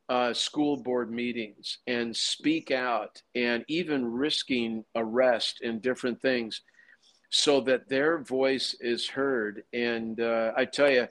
[0.09, 6.63] uh, school board meetings and speak out and even risking arrest and different things
[7.31, 9.63] so that their voice is heard.
[9.73, 11.09] And uh, I tell you,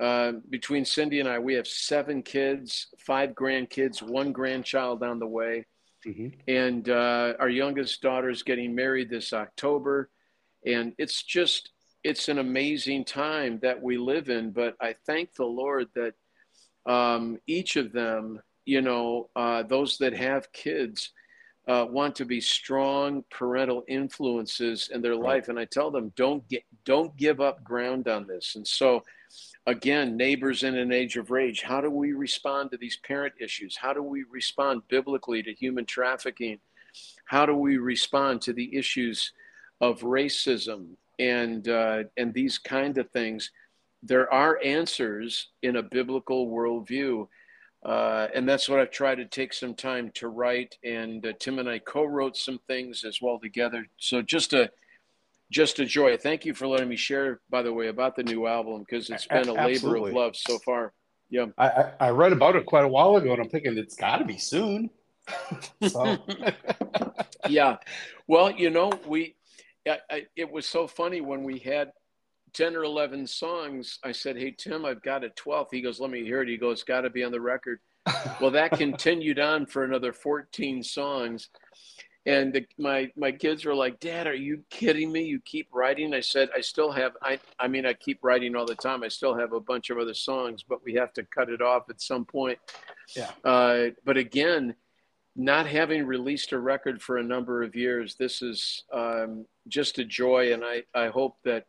[0.00, 5.26] uh, between Cindy and I, we have seven kids, five grandkids, one grandchild on the
[5.26, 5.66] way.
[6.06, 6.28] Mm-hmm.
[6.46, 10.10] And uh, our youngest daughter is getting married this October.
[10.64, 11.70] And it's just,
[12.04, 14.52] it's an amazing time that we live in.
[14.52, 16.14] But I thank the Lord that
[16.86, 21.10] um, each of them, you know, uh, those that have kids,
[21.68, 25.22] uh, want to be strong parental influences in their right.
[25.22, 28.56] life, and I tell them don't get don't give up ground on this.
[28.56, 29.04] And so,
[29.66, 31.60] again, neighbors in an age of rage.
[31.62, 33.76] How do we respond to these parent issues?
[33.76, 36.58] How do we respond biblically to human trafficking?
[37.26, 39.32] How do we respond to the issues
[39.82, 43.50] of racism and uh, and these kind of things?
[44.02, 47.28] There are answers in a biblical worldview
[47.84, 50.76] uh, and that's what I've tried to take some time to write.
[50.84, 53.86] And uh, Tim and I co-wrote some things as well together.
[53.98, 54.70] So just a
[55.50, 56.16] just a joy.
[56.16, 59.26] Thank you for letting me share, by the way, about the new album because it's
[59.26, 60.92] been a labor of love so far.
[61.30, 64.18] Yeah, I, I read about it quite a while ago, and I'm thinking it's got
[64.18, 64.90] to be soon.
[67.48, 67.76] yeah,
[68.26, 69.36] well, you know, we
[69.86, 71.92] I, I, it was so funny when we had
[72.52, 73.98] 10 or 11 songs.
[74.04, 75.68] I said, Hey, Tim, I've got a 12th.
[75.72, 76.48] He goes, Let me hear it.
[76.48, 77.80] He goes, It's got to be on the record.
[78.40, 81.50] well, that continued on for another 14 songs.
[82.26, 85.22] and the, my my kids were like, "Dad, are you kidding me?
[85.22, 87.12] You keep writing?" I said, "I still have.
[87.22, 89.02] I I mean, I keep writing all the time.
[89.02, 91.88] I still have a bunch of other songs, but we have to cut it off
[91.90, 92.58] at some point."
[93.16, 93.30] Yeah.
[93.44, 94.74] Uh, but again,
[95.36, 100.04] not having released a record for a number of years, this is um, just a
[100.04, 101.66] joy, and I I hope that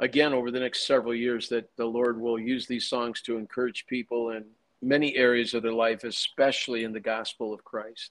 [0.00, 3.86] again over the next several years that the Lord will use these songs to encourage
[3.86, 4.44] people in
[4.82, 8.10] many areas of their life, especially in the gospel of Christ.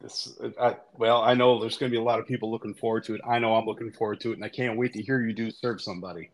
[0.00, 3.04] This, I, well, I know there's going to be a lot of people looking forward
[3.04, 3.20] to it.
[3.26, 5.50] I know I'm looking forward to it, and I can't wait to hear you do
[5.50, 6.30] serve somebody.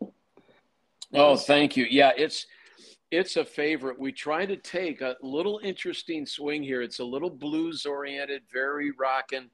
[1.13, 1.85] Oh, thank you.
[1.89, 2.47] Yeah, it's
[3.11, 3.99] it's a favorite.
[3.99, 6.81] We try to take a little interesting swing here.
[6.81, 9.49] It's a little blues oriented, very rocking,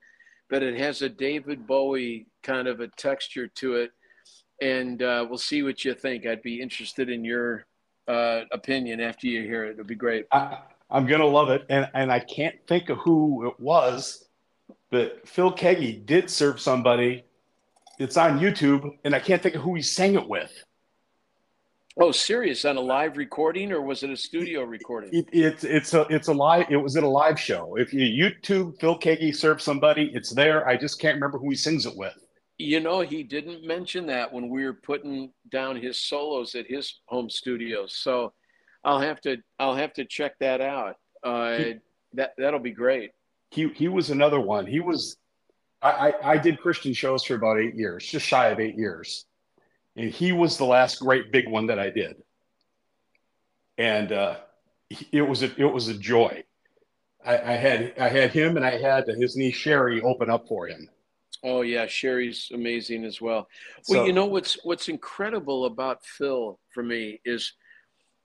[0.50, 3.92] but it has a David Bowie kind of a texture to it.
[4.62, 6.26] And uh, we'll see what you think.
[6.26, 7.66] I'd be interested in your
[8.08, 9.72] uh, opinion after you hear it.
[9.72, 10.26] It'll be great.
[10.32, 14.26] I, I'm gonna love it, and and I can't think of who it was,
[14.90, 17.26] but Phil Keaggy did serve somebody.
[18.00, 20.52] It's on YouTube, and I can't think of who he sang it with.
[22.00, 22.64] Oh, serious?
[22.64, 25.10] On a live recording, or was it a studio recording?
[25.12, 26.68] It, it's it's a it's a live.
[26.70, 27.76] It was at a live show.
[27.76, 30.68] If you YouTube Phil Keaggy serve somebody, it's there.
[30.68, 32.16] I just can't remember who he sings it with.
[32.58, 37.02] You know, he didn't mention that when we were putting down his solos at his
[37.06, 37.86] home studio.
[37.88, 38.34] So
[38.84, 40.96] I'll have to I'll have to check that out.
[41.24, 41.76] Uh, he,
[42.14, 43.12] that that'll be great.
[43.52, 44.66] He he was another one.
[44.66, 45.18] He was.
[45.80, 49.26] I, I, I did Christian shows for about eight years, just shy of eight years,
[49.96, 52.16] and he was the last great big one that I did.
[53.78, 54.38] And uh,
[55.12, 56.44] it was a it was a joy.
[57.24, 60.68] I, I had I had him and I had his niece Sherry open up for
[60.68, 60.90] him.
[61.48, 63.48] Oh yeah, Sherry's amazing as well.
[63.88, 67.54] Well, so, you know what's what's incredible about Phil for me is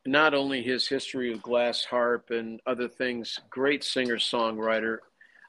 [0.05, 4.99] not only his history of glass harp and other things, great singer songwriter,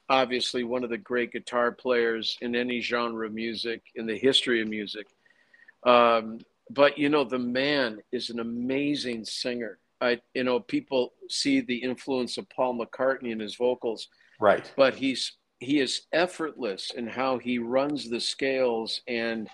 [0.08, 4.62] obviously one of the great guitar players in any genre of music in the history
[4.62, 5.08] of music.
[5.84, 6.38] Um,
[6.70, 9.78] but you know, the man is an amazing singer.
[10.00, 14.06] I, you know, people see the influence of Paul McCartney in his vocals,
[14.38, 14.70] right?
[14.76, 15.32] But he's
[15.64, 19.48] he is effortless in how he runs the scales and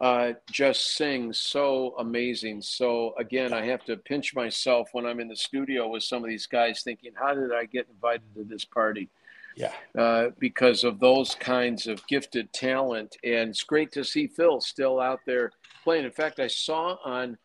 [0.00, 2.60] uh, just sings so amazing.
[2.60, 6.28] So again, I have to pinch myself when I'm in the studio with some of
[6.28, 9.08] these guys, thinking, "How did I get invited to this party?"
[9.54, 14.60] Yeah, uh, because of those kinds of gifted talent, and it's great to see Phil
[14.60, 15.52] still out there
[15.84, 16.04] playing.
[16.04, 17.38] In fact, I saw on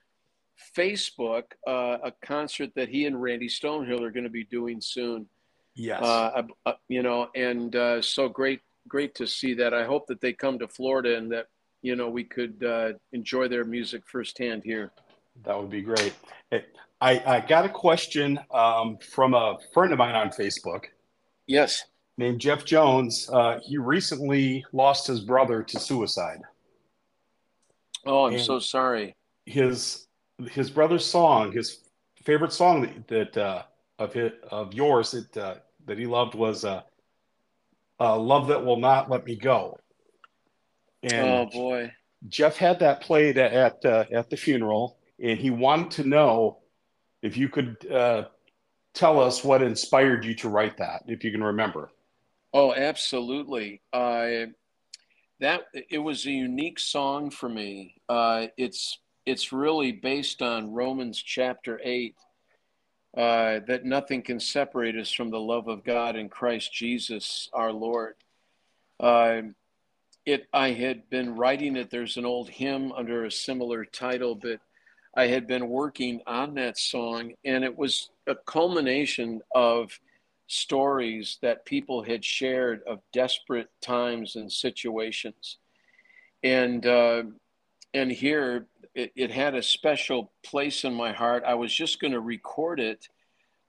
[0.76, 5.28] Facebook uh, a concert that he and Randy Stonehill are going to be doing soon.
[5.80, 9.74] Yes, uh, uh, you know, and uh, so great, great to see that.
[9.74, 11.46] I hope that they come to Florida and that
[11.84, 14.92] you know we could uh, enjoy their music firsthand here.
[15.46, 16.14] That would be great.
[17.00, 20.86] I, I got a question um, from a friend of mine on Facebook.
[21.46, 21.86] Yes.
[22.18, 23.30] Named Jeff Jones.
[23.32, 26.40] Uh, he recently lost his brother to suicide.
[28.06, 29.16] Oh, I'm and so sorry.
[29.46, 30.08] His
[30.50, 31.82] his brother's song, his
[32.24, 33.64] favorite song that, that uh,
[34.00, 35.56] of his, of yours that uh,
[35.88, 36.82] that he loved was uh,
[38.00, 39.80] uh, "Love That Will Not Let Me Go."
[41.04, 41.92] And oh boy,
[42.28, 46.60] Jeff had that played at at, uh, at the funeral, and he wanted to know
[47.22, 48.26] if you could uh,
[48.94, 51.90] tell us what inspired you to write that, if you can remember.
[52.54, 53.82] Oh, absolutely.
[53.94, 54.48] Uh,
[55.40, 57.96] that it was a unique song for me.
[58.10, 62.16] Uh, it's it's really based on Romans chapter eight.
[63.18, 67.72] Uh, that nothing can separate us from the love of God in Christ Jesus our
[67.72, 68.14] Lord.
[69.00, 69.42] Uh,
[70.24, 71.90] it I had been writing it.
[71.90, 74.60] There's an old hymn under a similar title, but
[75.16, 80.00] I had been working on that song, and it was a culmination of
[80.46, 85.58] stories that people had shared of desperate times and situations,
[86.44, 87.24] and uh,
[87.96, 91.44] and here it, it had a special place in my heart.
[91.46, 93.08] I was just going to record it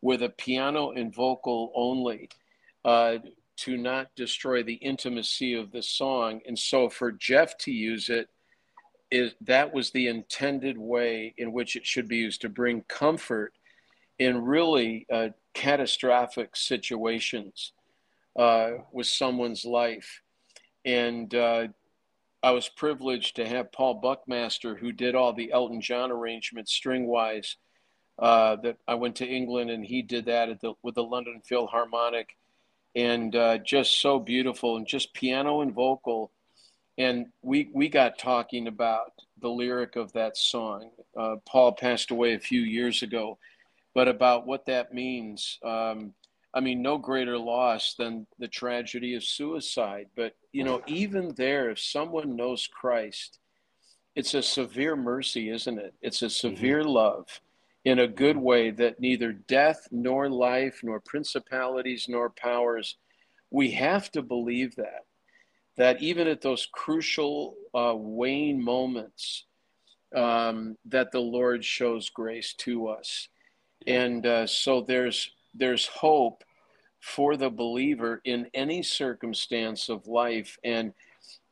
[0.02, 2.28] with a piano and vocal only.
[2.84, 3.18] Uh,
[3.58, 6.40] to not destroy the intimacy of the song.
[6.46, 8.28] And so for Jeff to use it,
[9.10, 13.54] is that was the intended way in which it should be used to bring comfort
[14.18, 17.72] in really uh, catastrophic situations
[18.38, 20.22] uh, with someone's life.
[20.84, 21.68] And uh,
[22.42, 27.06] I was privileged to have Paul Buckmaster, who did all the Elton John arrangements string
[27.06, 27.56] wise.
[28.18, 32.36] Uh, that I went to England and he did that the, with the London Philharmonic
[32.96, 36.32] and uh, just so beautiful and just piano and vocal.
[36.96, 40.90] And we we got talking about the lyric of that song.
[41.16, 43.38] Uh, Paul passed away a few years ago,
[43.94, 45.60] but about what that means.
[45.64, 46.12] Um,
[46.52, 50.08] I mean, no greater loss than the tragedy of suicide.
[50.16, 53.38] But, you know, even there, if someone knows Christ,
[54.16, 55.94] it's a severe mercy, isn't it?
[56.02, 56.48] It's a mm-hmm.
[56.48, 56.88] severe mm-hmm.
[56.88, 57.40] love
[57.84, 62.96] in a good way that neither death nor life nor principalities nor powers,
[63.52, 65.04] we have to believe that.
[65.76, 69.44] That even at those crucial uh, wane moments,
[70.12, 73.28] um, that the Lord shows grace to us,
[73.86, 76.42] and uh, so there's there's hope
[77.00, 80.58] for the believer in any circumstance of life.
[80.64, 80.92] And,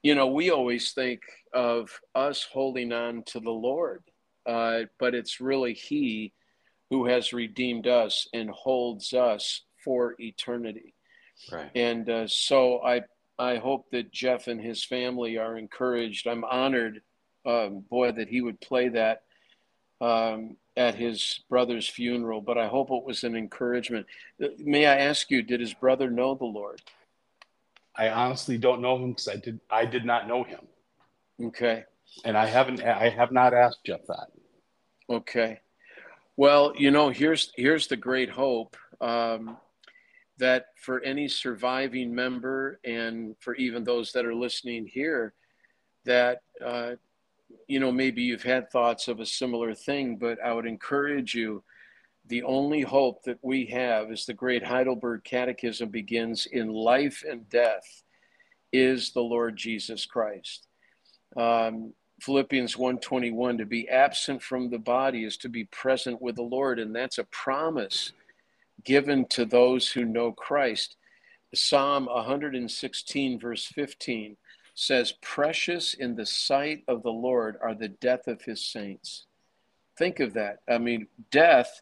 [0.03, 1.21] you know, we always think
[1.53, 4.03] of us holding on to the Lord,
[4.45, 6.33] uh, but it's really He
[6.91, 10.95] who has redeemed us and holds us for eternity.
[11.51, 11.71] Right.
[11.75, 13.03] And uh, so I,
[13.39, 16.27] I hope that Jeff and his family are encouraged.
[16.27, 17.03] I'm honored,
[17.45, 19.23] um, boy, that he would play that
[20.01, 24.07] um, at his brother's funeral, but I hope it was an encouragement.
[24.59, 26.83] May I ask you, did his brother know the Lord?
[27.97, 30.61] I honestly don't know him because I did I did not know him.
[31.43, 31.85] Okay.
[32.25, 34.29] And I haven't I have not asked Jeff that.
[35.09, 35.61] Okay.
[36.37, 39.57] Well, you know, here's here's the great hope um,
[40.37, 45.33] that for any surviving member and for even those that are listening here,
[46.05, 46.93] that uh,
[47.69, 51.63] you know, maybe you've had thoughts of a similar thing, but I would encourage you.
[52.29, 57.49] The only hope that we have, as the great Heidelberg Catechism begins, in life and
[57.49, 58.03] death,
[58.73, 60.67] is the Lord Jesus Christ.
[61.37, 66.43] Um, Philippians 1:21 to be absent from the body is to be present with the
[66.43, 68.13] Lord and that's a promise
[68.85, 70.97] given to those who know Christ.
[71.55, 74.37] Psalm 116 verse 15
[74.77, 79.25] says, Precious in the sight of the Lord are the death of his saints.
[79.99, 80.59] Think of that.
[80.69, 81.81] I mean, death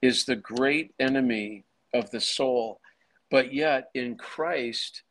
[0.00, 2.80] is the great enemy of the soul,
[3.30, 5.02] but yet in Christ,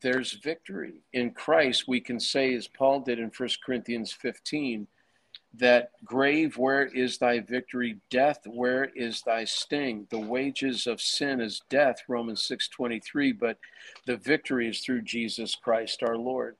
[0.00, 1.02] there's victory.
[1.12, 4.86] In Christ, we can say, as Paul did in 1 Corinthians 15,
[5.54, 7.96] that grave, where is thy victory?
[8.10, 10.06] Death, where is thy sting?
[10.10, 13.58] The wages of sin is death, Romans 6:23, but
[14.04, 16.56] the victory is through Jesus Christ our Lord.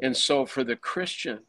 [0.00, 1.40] And so, for the Christian,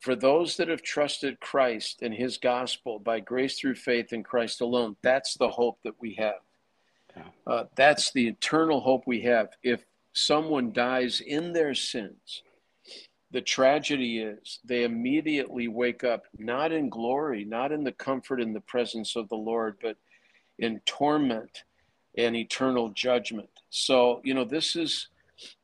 [0.00, 4.60] for those that have trusted Christ and his gospel by grace through faith in Christ
[4.60, 6.40] alone, that's the hope that we have.
[7.46, 9.48] Uh, that's the eternal hope we have.
[9.62, 12.42] If someone dies in their sins,
[13.30, 18.54] the tragedy is they immediately wake up not in glory, not in the comfort and
[18.54, 19.96] the presence of the Lord, but
[20.58, 21.64] in torment
[22.16, 23.50] and eternal judgment.
[23.70, 25.08] So, you know, this is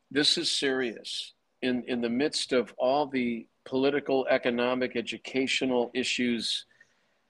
[0.09, 6.65] this is serious in, in the midst of all the political, economic, educational issues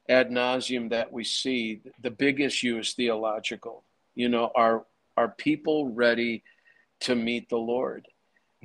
[0.09, 3.84] ad nauseum that we see, the big issue is theological.
[4.15, 6.43] You know, are are people ready
[7.01, 8.07] to meet the Lord?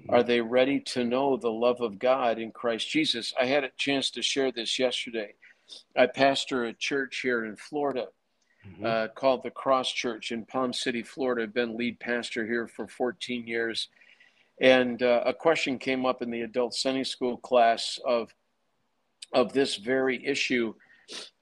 [0.08, 3.32] Are they ready to know the love of God in Christ Jesus?
[3.40, 5.34] I had a chance to share this yesterday.
[5.96, 8.06] I pastor a church here in Florida
[8.66, 8.84] mm-hmm.
[8.84, 11.42] uh, called the Cross Church in Palm City, Florida.
[11.42, 13.88] I've been lead pastor here for 14 years.
[14.60, 18.32] And uh, a question came up in the adult Sunday school class of,
[19.32, 20.74] of this very issue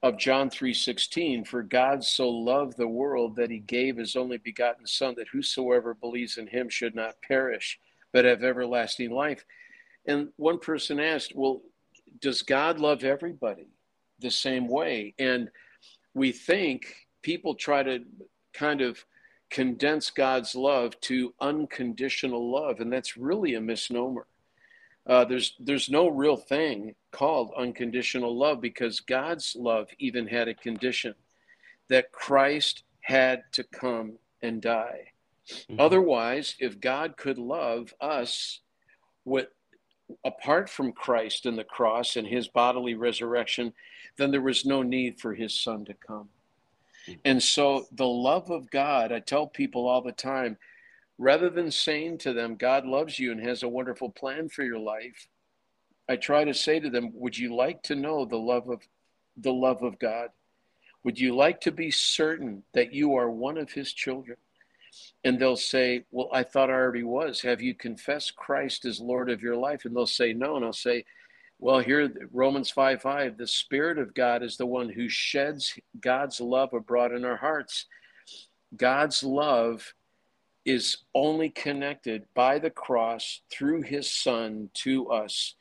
[0.03, 4.87] of John 3:16 for God so loved the world that he gave his only begotten
[4.87, 7.79] son that whosoever believes in him should not perish
[8.13, 9.45] but have everlasting life.
[10.07, 11.63] And one person asked well
[12.21, 13.69] does God love everybody
[14.19, 15.15] the same way?
[15.19, 15.51] And
[16.15, 18.05] we think people try to
[18.53, 19.05] kind of
[19.51, 24.27] condense God's love to unconditional love, and that's really a misnomer.
[25.07, 30.55] Uh, there's there's no real thing called unconditional love because God's love even had a
[30.55, 31.15] condition
[31.89, 35.13] that Christ had to come and die.
[35.49, 35.81] Mm-hmm.
[35.81, 38.61] Otherwise, if God could love us
[39.25, 39.49] with
[40.25, 43.73] apart from Christ and the cross and his bodily resurrection,
[44.17, 46.29] then there was no need for his son to come.
[47.25, 50.57] And so the love of God, I tell people all the time,
[51.19, 54.79] rather than saying to them, God loves you and has a wonderful plan for your
[54.79, 55.29] life,
[56.09, 58.81] I try to say to them, would you like to know the love of
[59.37, 60.31] the love of God?
[61.05, 64.37] Would you like to be certain that you are one of his children?
[65.25, 67.41] And they'll say, Well, I thought I already was.
[67.43, 69.85] Have you confessed Christ as Lord of your life?
[69.85, 70.57] And they'll say, No.
[70.57, 71.05] And I'll say,
[71.61, 76.41] well, here, Romans 5 5, the Spirit of God is the one who sheds God's
[76.41, 77.85] love abroad in our hearts.
[78.77, 79.93] God's love
[80.65, 85.55] is only connected by the cross through his Son to us.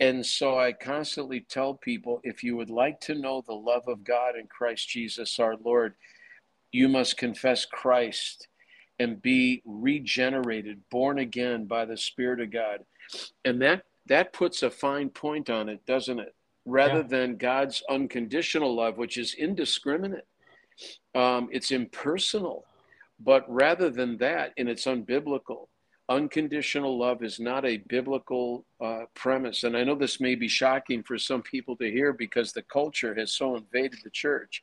[0.00, 4.04] And so I constantly tell people if you would like to know the love of
[4.04, 5.94] God in Christ Jesus our Lord,
[6.72, 8.48] you must confess Christ
[8.98, 12.84] and be regenerated, born again by the Spirit of God.
[13.44, 16.34] And that that puts a fine point on it, doesn't it?
[16.64, 17.08] Rather yeah.
[17.08, 20.26] than God's unconditional love, which is indiscriminate,
[21.14, 22.64] um, it's impersonal.
[23.18, 25.68] But rather than that, and it's unbiblical,
[26.08, 29.64] unconditional love is not a biblical uh, premise.
[29.64, 33.14] And I know this may be shocking for some people to hear because the culture
[33.14, 34.62] has so invaded the church,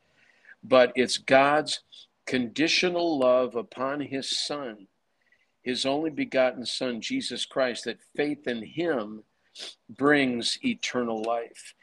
[0.63, 1.81] but it's God's
[2.25, 4.87] conditional love upon his Son,
[5.61, 9.23] his only begotten Son, Jesus Christ, that faith in him
[9.89, 11.73] brings eternal life.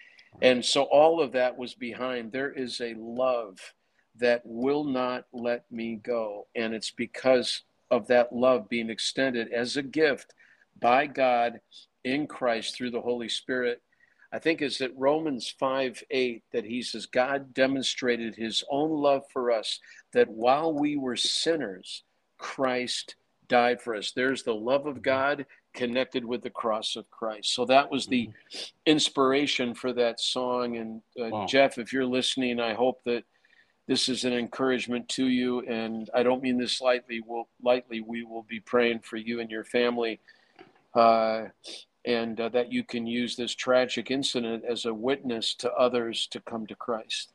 [0.42, 2.32] And so all of that was behind.
[2.32, 3.58] There is a love
[4.16, 6.46] that will not let me go.
[6.54, 10.34] And it's because of that love being extended as a gift
[10.80, 11.60] by God
[12.04, 13.82] in Christ through the Holy Spirit.
[14.32, 19.24] I think it's at Romans 5 8 that he says, God demonstrated his own love
[19.32, 19.80] for us,
[20.12, 22.04] that while we were sinners,
[22.38, 23.16] Christ
[23.48, 24.12] died for us.
[24.12, 27.54] There's the love of God connected with the cross of Christ.
[27.54, 28.30] So that was the
[28.86, 30.76] inspiration for that song.
[30.76, 31.46] And uh, wow.
[31.46, 33.24] Jeff, if you're listening, I hope that
[33.86, 35.60] this is an encouragement to you.
[35.62, 37.20] And I don't mean this lightly.
[37.24, 40.20] We'll, lightly, we will be praying for you and your family.
[40.94, 41.46] Uh,
[42.04, 46.40] and uh, that you can use this tragic incident as a witness to others to
[46.40, 47.32] come to Christ.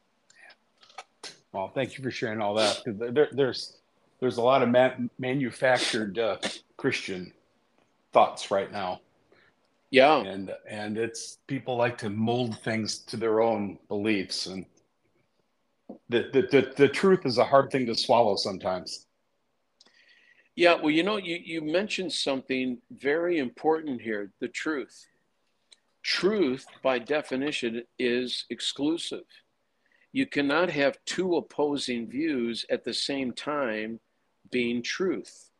[1.51, 2.81] Well, thank you for sharing all that.
[2.85, 3.77] There, there's
[4.19, 6.37] there's a lot of man, manufactured uh,
[6.77, 7.31] Christian
[8.15, 9.01] thoughts right now.
[9.91, 14.65] Yeah, and and it's people like to mold things to their own beliefs, and
[16.09, 19.05] the the the, the truth is a hard thing to swallow sometimes.
[20.55, 25.05] Yeah, well, you know, you, you mentioned something very important here the truth.
[26.01, 29.27] Truth, by definition, is exclusive.
[30.13, 33.99] You cannot have two opposing views at the same time
[34.49, 35.51] being truth.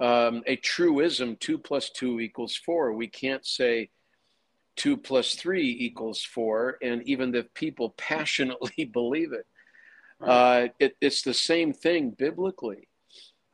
[0.00, 2.92] Um, a truism, two plus two equals four.
[2.92, 3.90] We can't say
[4.76, 9.46] two plus three equals four, and even if people passionately believe it.
[10.18, 10.64] Right.
[10.64, 12.88] Uh, it it's the same thing biblically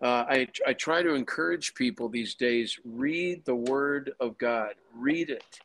[0.03, 5.30] uh, I, I try to encourage people these days read the Word of God, read
[5.30, 5.61] it,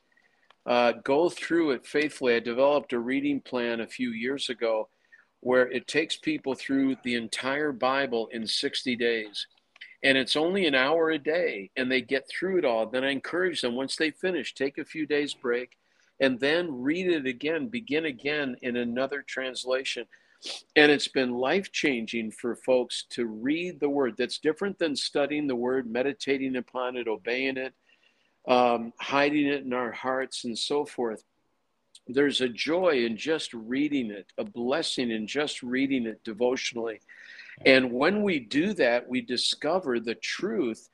[0.66, 2.36] uh, go through it faithfully.
[2.36, 4.88] I developed a reading plan a few years ago
[5.42, 9.48] where it takes people through the entire Bible in 60 days.
[10.04, 12.88] And it's only an hour a day, and they get through it all.
[12.88, 15.78] Then I encourage them once they finish, take a few days break,
[16.20, 20.06] and then read it again, begin again in another translation.
[20.76, 24.16] And it's been life changing for folks to read the word.
[24.18, 27.74] That's different than studying the word, meditating upon it, obeying it,
[28.48, 31.24] um, hiding it in our hearts, and so forth.
[32.08, 37.02] There's a joy in just reading it, a blessing in just reading it devotionally.
[37.66, 40.90] And when we do that, we discover the truth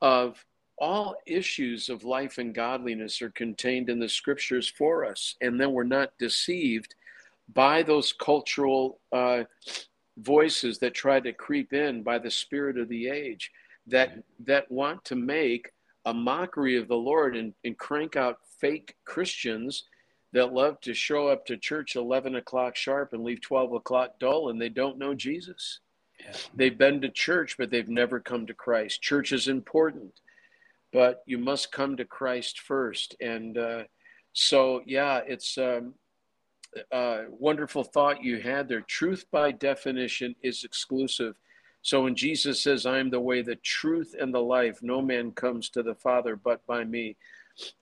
[0.00, 0.44] of
[0.78, 5.34] all issues of life and godliness are contained in the scriptures for us.
[5.40, 6.94] And then we're not deceived
[7.52, 9.44] by those cultural uh,
[10.18, 13.50] voices that try to creep in by the spirit of the age
[13.86, 15.70] that that want to make
[16.04, 19.84] a mockery of the Lord and, and crank out fake Christians
[20.32, 24.50] that love to show up to church 11 o'clock sharp and leave 12 o'clock dull
[24.50, 25.80] and they don't know Jesus.
[26.54, 29.02] They've been to church, but they've never come to Christ.
[29.02, 30.20] Church is important,
[30.92, 33.16] but you must come to Christ first.
[33.20, 33.82] And uh,
[34.32, 35.94] so, yeah, it's um,
[36.92, 38.82] uh, wonderful thought you had there.
[38.82, 41.36] Truth, by definition, is exclusive.
[41.82, 45.32] So when Jesus says, I am the way, the truth, and the life, no man
[45.32, 47.16] comes to the Father but by me,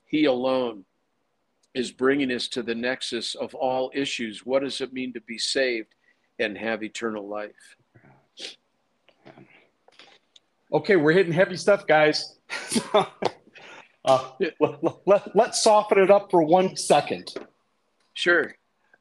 [0.05, 0.84] he alone
[1.74, 4.47] is bringing us to the nexus of all issues.
[4.47, 5.95] What does it mean to be saved
[6.39, 7.76] and have eternal life?
[10.72, 12.38] Okay, we're hitting heavy stuff, guys.
[14.04, 17.32] uh, let, let, let's soften it up for one second.
[18.14, 18.54] Sure.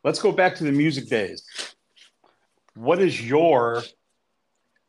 [0.03, 1.43] Let's go back to the music days.
[2.75, 3.83] What is your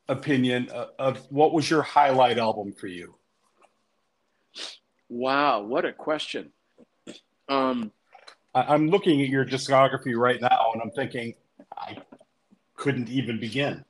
[0.09, 3.14] opinion of, of what was your highlight album for you?
[5.09, 6.51] Wow, what a question.
[7.49, 7.93] Um,
[8.55, 11.35] I, am looking at your discography right now and I'm thinking,
[11.77, 11.99] I
[12.74, 13.85] couldn't even begin.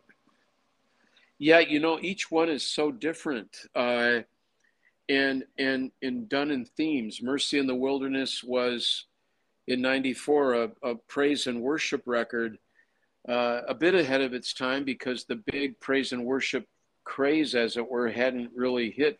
[1.38, 3.56] Yeah, you know, each one is so different.
[3.74, 4.20] Uh,
[5.08, 7.22] and and and done in themes.
[7.22, 9.04] Mercy in the Wilderness was
[9.66, 12.58] in 94 a, a praise and worship record
[13.28, 16.66] uh, a bit ahead of its time because the big praise and worship
[17.04, 19.18] craze as it were hadn't really hit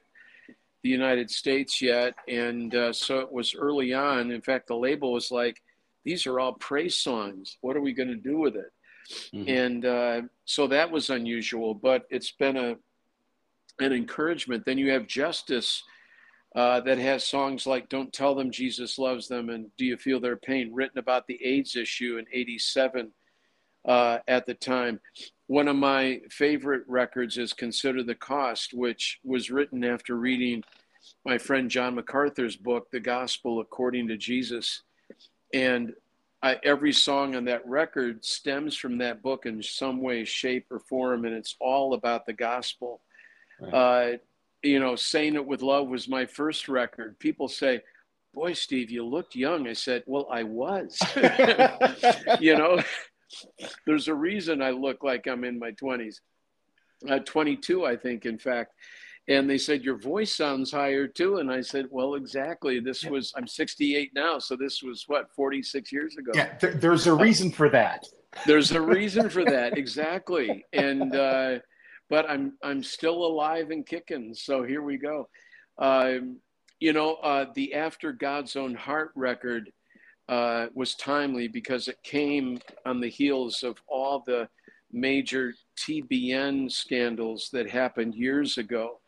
[0.82, 5.12] the united states yet and uh, so it was early on in fact the label
[5.12, 5.62] was like
[6.04, 8.72] these are all praise songs what are we going to do with it
[9.32, 9.48] mm-hmm.
[9.48, 11.74] and uh, so that was unusual.
[11.74, 12.76] But it's been a
[13.78, 14.64] an encouragement.
[14.64, 15.82] Then you have Justice.
[16.54, 20.20] Uh, that has songs like Don't Tell Them Jesus Loves Them and Do You Feel
[20.20, 23.12] Their Pain, written about the AIDS issue in 87
[23.86, 25.00] uh, at the time.
[25.48, 30.62] One of my favorite records is Consider the Cost, which was written after reading
[31.24, 34.82] my friend John MacArthur's book, The Gospel According to Jesus.
[35.54, 35.92] And
[36.47, 40.78] I, every song on that record stems from that book in some way, shape, or
[40.78, 43.01] form, and it's all about the gospel.
[43.61, 43.74] Right.
[43.74, 44.16] Uh,
[44.62, 47.18] you know, Saying It With Love was my first record.
[47.18, 47.82] People say,
[48.32, 49.66] Boy, Steve, you looked young.
[49.66, 50.97] I said, Well, I was.
[52.40, 52.80] you know,
[53.84, 56.20] there's a reason I look like I'm in my 20s.
[57.09, 58.72] Uh, 22, I think, in fact.
[59.28, 61.38] And they said, Your voice sounds higher too.
[61.38, 62.80] And I said, Well, exactly.
[62.80, 63.10] This yeah.
[63.10, 64.38] was, I'm 68 now.
[64.38, 66.32] So this was what, 46 years ago?
[66.34, 68.06] Yeah, th- there's a reason for that.
[68.46, 69.78] There's a reason for that.
[69.78, 70.62] Exactly.
[70.74, 71.60] And, uh,
[72.10, 74.34] but I'm, I'm still alive and kicking.
[74.34, 75.26] So here we go.
[75.78, 76.36] Um,
[76.78, 79.70] you know, uh, the After God's Own Heart record
[80.28, 84.48] uh, was timely because it came on the heels of all the
[84.92, 89.00] major TBN scandals that happened years ago.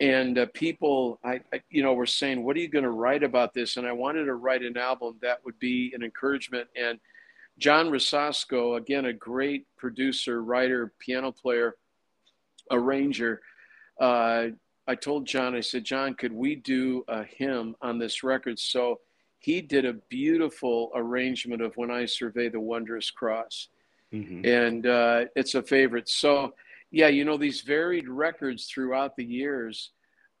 [0.00, 3.22] And uh, people, I, I, you know, were saying, "What are you going to write
[3.22, 6.68] about this?" And I wanted to write an album that would be an encouragement.
[6.76, 6.98] And
[7.58, 11.76] John Rosasco, again, a great producer, writer, piano player,
[12.70, 13.40] arranger.
[13.98, 14.48] Uh,
[14.86, 18.58] I told John, I said, John, could we do a hymn on this record?
[18.58, 19.00] So
[19.40, 23.68] he did a beautiful arrangement of When I Survey the Wondrous Cross.
[24.12, 24.46] Mm-hmm.
[24.46, 26.08] And uh, it's a favorite.
[26.08, 26.54] So,
[26.90, 29.92] yeah, you know, these varied records throughout the years.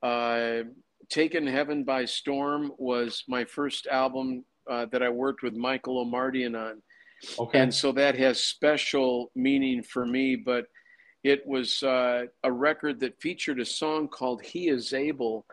[0.02, 0.62] Uh,
[1.08, 6.58] Taken Heaven by Storm was my first album uh, that I worked with Michael Omartian
[6.58, 6.82] on.
[7.38, 7.58] Okay.
[7.58, 10.36] And so that has special meaning for me.
[10.36, 10.66] But
[11.22, 15.46] it was uh, a record that featured a song called He Is Able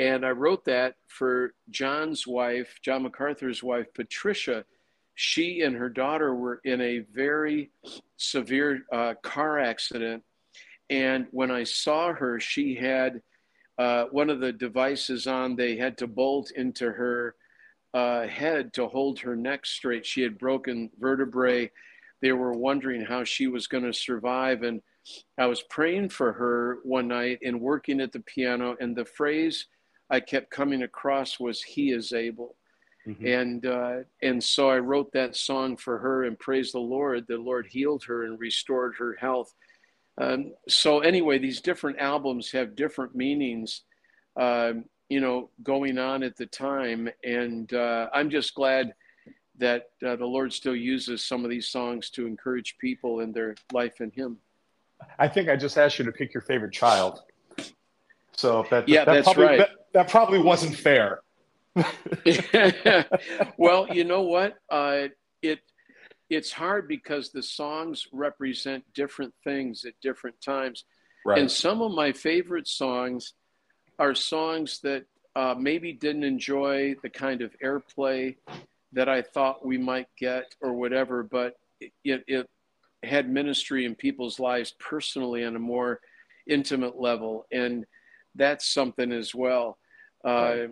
[0.00, 4.64] and I wrote that for John's wife, John MacArthur's wife, Patricia.
[5.14, 7.70] She and her daughter were in a very
[8.16, 10.22] severe uh, car accident.
[10.90, 13.22] And when I saw her, she had
[13.78, 17.36] uh, one of the devices on, they had to bolt into her
[17.94, 20.04] uh, head to hold her neck straight.
[20.04, 21.70] She had broken vertebrae.
[22.20, 24.62] They were wondering how she was going to survive.
[24.62, 24.82] And
[25.38, 28.76] I was praying for her one night and working at the piano.
[28.80, 29.66] And the phrase,
[30.10, 32.56] I kept coming across was "He is able,"
[33.06, 33.26] mm-hmm.
[33.26, 37.26] and uh, and so I wrote that song for her and praise the Lord.
[37.28, 39.54] The Lord healed her and restored her health.
[40.20, 43.82] Um, so anyway, these different albums have different meanings,
[44.36, 44.74] uh,
[45.08, 48.92] you know, going on at the time, and uh, I'm just glad
[49.58, 53.54] that uh, the Lord still uses some of these songs to encourage people in their
[53.72, 54.36] life in Him.
[55.18, 57.22] I think I just asked you to pick your favorite child.
[58.36, 59.58] So that, yeah, that that's probably, right.
[59.58, 61.20] That, that, probably wasn't fair.
[63.56, 64.58] well, you know what?
[64.68, 65.08] Uh,
[65.40, 65.60] it
[66.30, 70.84] it's hard because the songs represent different things at different times,
[71.26, 71.38] right.
[71.38, 73.34] and some of my favorite songs
[73.98, 75.04] are songs that
[75.36, 78.36] uh, maybe didn't enjoy the kind of airplay
[78.92, 82.48] that I thought we might get or whatever, but it, it
[83.02, 86.00] had ministry in people's lives personally on a more
[86.46, 87.86] intimate level and
[88.34, 89.78] that's something as well.
[90.24, 90.66] Uh,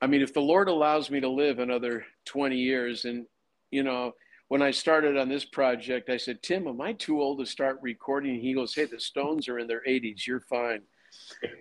[0.00, 3.26] I mean, if the Lord allows me to live another 20 years, and
[3.70, 4.12] you know,
[4.48, 7.78] when I started on this project, I said, Tim, am I too old to start
[7.82, 8.40] recording?
[8.40, 10.26] He goes, Hey, the Stones are in their 80s.
[10.26, 10.82] You're fine.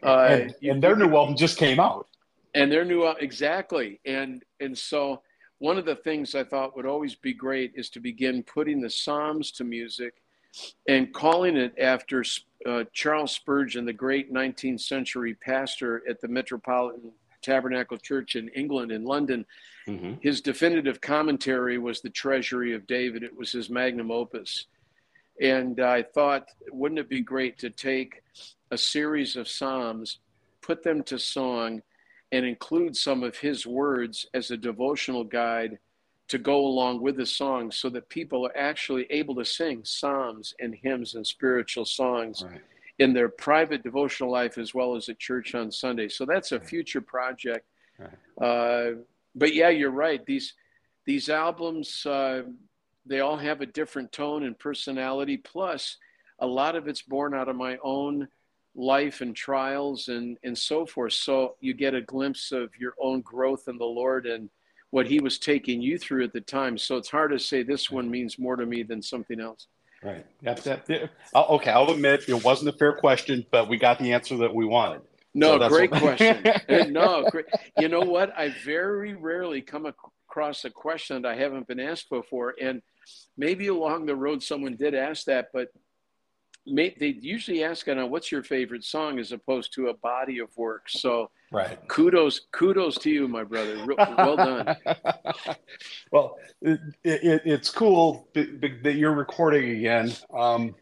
[0.04, 2.08] Uh, and, and their new album just came out.
[2.54, 5.22] And their new album, exactly, and and so
[5.60, 8.90] one of the things I thought would always be great is to begin putting the
[8.90, 10.14] Psalms to music
[10.88, 12.24] and calling it after
[12.66, 17.12] uh, Charles Spurgeon, the great 19th century pastor at the Metropolitan
[17.46, 19.46] Tabernacle Church in England, in London.
[19.88, 20.16] Mm-hmm.
[20.22, 23.24] His definitive commentary was the Treasury of David.
[23.24, 24.66] It was his magnum opus.
[25.40, 28.24] And I thought, wouldn't it be great to take
[28.72, 30.20] a series of Psalms,
[30.62, 31.82] put them to song,
[32.32, 35.78] and include some of his words as a devotional guide
[36.28, 40.56] to go along with the songs so that people are actually able to sing psalms
[40.60, 42.62] and hymns and spiritual songs right.
[43.00, 46.08] In their private devotional life as well as at church on Sunday.
[46.08, 47.68] So that's a future project.
[48.42, 49.02] Uh,
[49.36, 50.26] but yeah, you're right.
[50.26, 50.54] These
[51.06, 52.44] these albums uh,
[53.06, 55.38] they all have a different tone and personality.
[55.38, 55.98] Plus,
[56.40, 58.28] a lot of it's born out of my own
[58.76, 61.14] life and trials and and so forth.
[61.14, 64.50] So you get a glimpse of your own growth in the Lord and
[64.92, 66.78] what he was taking you through at the time.
[66.78, 69.68] So it's hard to say this one means more to me than something else.
[70.06, 70.26] Right.
[70.42, 71.10] Yep, yep, yep.
[71.36, 74.64] Okay, I'll admit it wasn't a fair question, but we got the answer that we
[74.64, 75.02] wanted.
[75.34, 76.46] No, So great what- question.
[76.94, 77.46] No, great.
[77.80, 78.32] You know what?
[78.38, 82.84] I very rarely come across a question that I haven't been asked before, and
[83.36, 85.70] maybe along the road someone did ask that, but
[86.66, 90.50] may, they usually ask on what's your favorite song as opposed to a body of
[90.58, 90.90] work.
[90.90, 91.80] So Right.
[91.88, 93.78] kudos, kudos to you, my brother.
[93.86, 94.76] Real, well done.
[96.12, 100.12] well, it, it, it's cool that that you're recording again.
[100.34, 100.76] Um,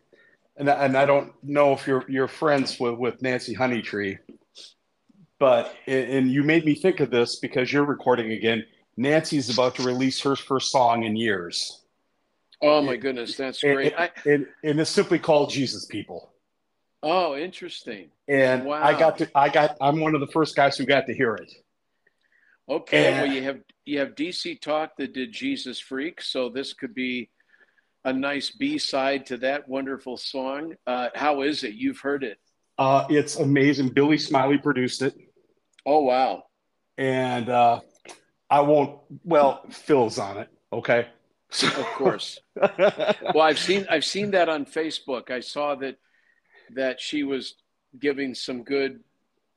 [0.58, 4.18] and, and I don't know if you're you're friends with, with Nancy Honeytree,
[5.38, 8.64] but and you made me think of this because you're recording again.
[8.96, 11.83] Nancy's about to release her first song in years,
[12.64, 13.94] Oh my goodness, that's great.
[13.98, 16.32] I, and, and it's simply called Jesus People.
[17.04, 18.10] oh, interesting.
[18.30, 18.82] And Wow.
[18.82, 21.36] I got to, I got, I'm one of the first guys who got to hear
[21.36, 21.52] it.
[22.70, 26.72] Okay, And- well you have you have DC Talk that did Jesus Freak, so this
[26.74, 27.30] could be
[28.06, 30.76] a nice B side to that wonderful song.
[30.88, 31.74] Uh, how is it?
[31.74, 32.38] You've heard it.
[32.78, 33.90] Uh, it's amazing.
[33.90, 35.14] Billy Smiley produced it.
[35.86, 36.44] Oh wow.
[36.98, 37.82] and uh,
[38.50, 39.00] I won't.
[39.26, 40.48] Well, Phil's on it.
[40.72, 41.08] Okay.
[41.54, 42.40] So, Of course.
[42.56, 45.30] well, I've seen I've seen that on Facebook.
[45.30, 45.98] I saw that
[46.72, 47.56] that she was
[48.00, 49.00] giving some good,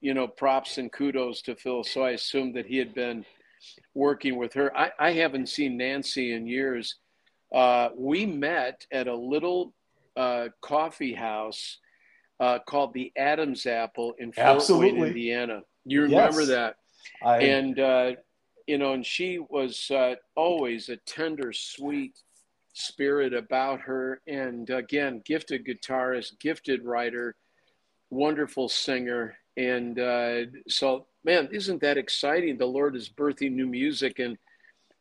[0.03, 1.83] you know, props and kudos to Phil.
[1.85, 3.25] So I assumed that he had been
[3.95, 4.77] working with her.
[4.77, 6.97] I, I haven't seen Nancy in years.
[7.55, 9.73] Uh, we met at a little
[10.17, 11.79] uh, coffee house
[12.41, 15.63] uh, called the Adams Apple in Fort Wayne, Indiana.
[15.87, 16.49] You remember Yes.
[16.49, 16.75] that?
[17.25, 18.13] I, and uh,
[18.67, 22.19] you know, and she was uh, always a tender, sweet
[22.73, 24.21] spirit about her.
[24.27, 27.37] And again, gifted guitarist, gifted writer,
[28.11, 29.37] wonderful singer.
[29.57, 32.59] And uh, so, man, isn't that exciting?
[32.59, 34.37] The Lord is birthing new music, and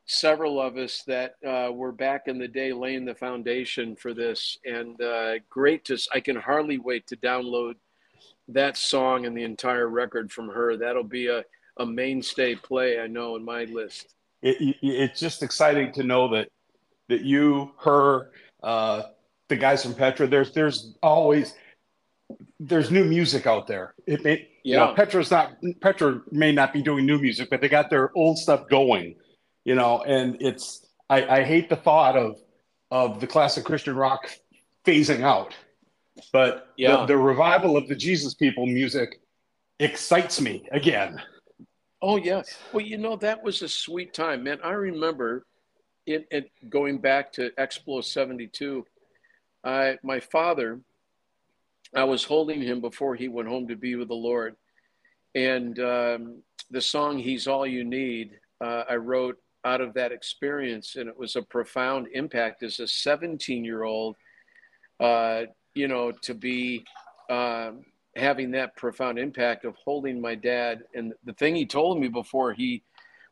[0.05, 4.57] several of us that uh, were back in the day laying the foundation for this.
[4.63, 7.74] And uh, great to, I can hardly wait to download
[8.47, 10.78] that song and the entire record from her.
[10.78, 11.43] That'll be a
[11.78, 14.13] a mainstay play I know in my list.
[14.41, 16.49] it, it- it's just exciting to know that
[17.09, 18.32] that you, her,
[18.63, 19.03] uh,
[19.49, 20.26] the guys from Petra.
[20.28, 21.53] There's there's always
[22.59, 23.93] there's new music out there.
[24.07, 27.69] It may, you know, Petra's not Petra may not be doing new music, but they
[27.69, 29.15] got their old stuff going.
[29.65, 32.39] You know, and it's I, I hate the thought of
[32.91, 34.30] of the classic Christian rock
[34.86, 35.53] phasing out,
[36.32, 36.97] but Yeah.
[37.01, 39.19] the, the revival of the Jesus People music
[39.80, 41.21] excites me again.
[42.08, 42.43] Oh yeah.
[42.72, 44.60] Well, you know that was a sweet time, man.
[44.64, 45.47] I remember
[46.06, 48.86] it, it going back to Explo '72.
[49.64, 50.82] I my father,
[51.95, 54.56] I was holding him before he went home to be with the Lord,
[55.34, 60.97] and um, the song "He's All You Need" uh, I wrote out of that experience,
[60.97, 64.16] and it was a profound impact as a 17 year old.
[64.99, 66.86] Uh, you know, to be
[67.32, 67.84] um,
[68.16, 70.84] having that profound impact of holding my dad.
[70.93, 72.84] And the thing he told me before he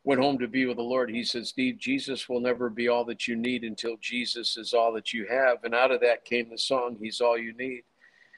[0.04, 3.04] went home to be with the Lord, he said, Steve, Jesus will never be all
[3.06, 5.64] that you need until Jesus is all that you have.
[5.64, 7.82] And out of that came the song, He's All You Need.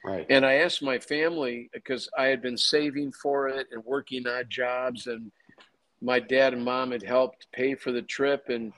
[0.05, 0.27] Right.
[0.31, 4.49] And I asked my family because I had been saving for it and working odd
[4.49, 5.33] jobs, and
[6.01, 8.73] my dad and mom had helped pay for the trip and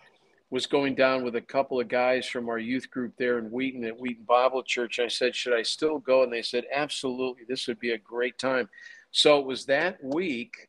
[0.51, 3.85] was going down with a couple of guys from our youth group there in Wheaton
[3.85, 4.99] at Wheaton Bible Church.
[4.99, 6.23] I said, Should I still go?
[6.23, 7.45] And they said, Absolutely.
[7.47, 8.69] This would be a great time.
[9.11, 10.69] So it was that week.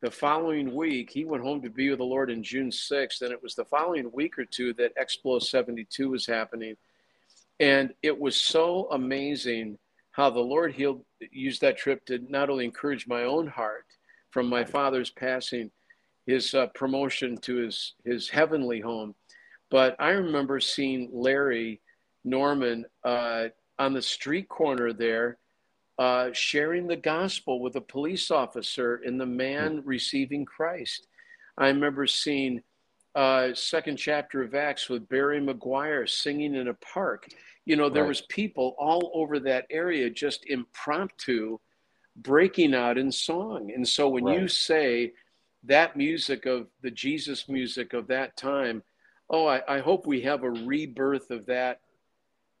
[0.00, 3.22] The following week, he went home to be with the Lord in June 6th.
[3.22, 6.76] And it was the following week or two that Explo 72 was happening.
[7.60, 9.78] And it was so amazing
[10.10, 13.86] how the Lord healed, used that trip to not only encourage my own heart
[14.30, 15.70] from my father's passing,
[16.26, 19.14] his uh, promotion to his, his heavenly home,
[19.70, 21.80] but I remember seeing Larry
[22.24, 23.46] Norman uh,
[23.78, 25.38] on the street corner there
[25.98, 31.06] uh, sharing the gospel with a police officer and the man receiving Christ.
[31.58, 32.62] I remember seeing
[33.14, 37.28] uh, second chapter of Acts with Barry McGuire singing in a park.
[37.66, 38.08] You know, there Right.
[38.08, 41.58] was people all over that area just impromptu
[42.16, 43.70] breaking out in song.
[43.74, 45.12] And so when you say
[45.64, 48.82] that music of the Jesus music of that time,
[49.30, 51.80] oh, I, I hope we have a rebirth of that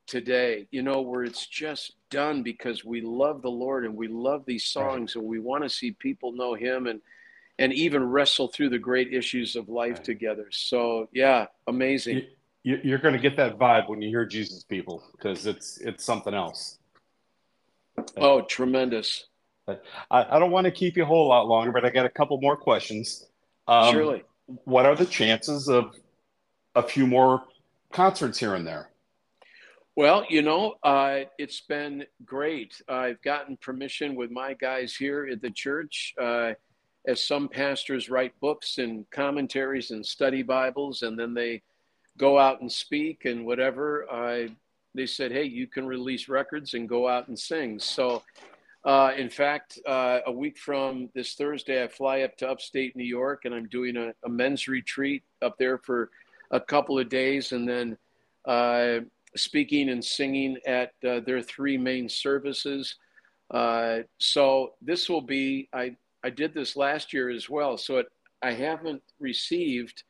[0.06, 4.44] today, you know, where it's just done because we love the Lord and we love
[4.46, 7.00] these songs and we want to see people know him and
[7.58, 10.04] and even wrestle through the great issues of life Right.
[10.04, 10.46] together.
[10.50, 12.16] So yeah, amazing.
[12.18, 12.26] You-
[12.64, 16.04] you, you're going to get that vibe when you hear Jesus people because it's it's
[16.04, 16.78] something else.
[18.16, 19.26] Oh, tremendous.
[19.68, 19.76] I,
[20.10, 22.40] I don't want to keep you a whole lot longer, but I got a couple
[22.40, 23.26] more questions.
[23.68, 24.24] Um, Surely.
[24.64, 25.94] What are the chances of
[26.74, 27.44] a few more
[27.92, 28.90] concerts here and there?
[29.94, 32.80] Well, you know, uh, it's been great.
[32.88, 36.14] I've gotten permission with my guys here at the church.
[36.20, 36.54] Uh,
[37.06, 41.62] as some pastors write books and commentaries and study Bibles, and then they
[42.16, 44.10] go out and speak and whatever.
[44.10, 44.48] Uh,
[44.94, 47.78] they said, hey, you can release records and go out and sing.
[47.78, 48.22] So,
[48.84, 53.04] uh, in fact, uh, a week from this Thursday, I fly up to upstate New
[53.04, 56.10] York and I'm doing a, a men's retreat up there for
[56.50, 57.96] a couple of days and then
[58.44, 59.00] uh,
[59.36, 62.96] speaking and singing at uh, their three main services.
[63.50, 67.76] Uh, so, this will be, I, I did this last year as well.
[67.76, 68.06] So, it,
[68.42, 70.02] I haven't received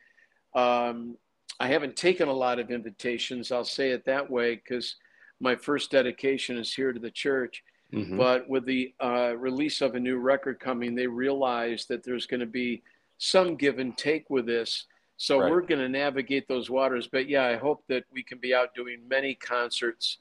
[0.55, 1.17] um,
[1.61, 3.53] I haven't taken a lot of invitations.
[3.53, 4.97] I'll say it that way because
[5.41, 7.63] my first dedication is here to the church.
[7.93, 8.17] Mm-hmm.
[8.17, 12.41] But with the uh, release of a new record coming, they realize that there's going
[12.41, 12.83] to be
[13.19, 14.87] some give and take with this.
[15.19, 15.51] So right.
[15.51, 17.09] we're going to navigate those waters.
[17.11, 20.19] But yeah, I hope that we can be out doing many concerts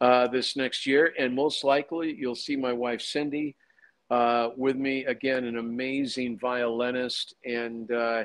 [0.00, 1.12] uh, this next year.
[1.18, 3.56] And most likely, you'll see my wife, Cindy,
[4.10, 7.34] uh, with me again, an amazing violinist.
[7.44, 8.24] And uh,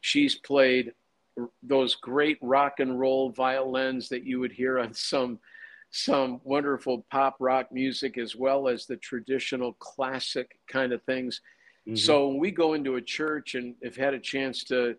[0.00, 0.92] she's played
[1.62, 5.38] those great rock and roll violins that you would hear on some
[5.90, 11.40] some wonderful pop rock music as well as the traditional classic kind of things.
[11.86, 11.96] Mm-hmm.
[11.96, 14.96] So when we go into a church and have had a chance to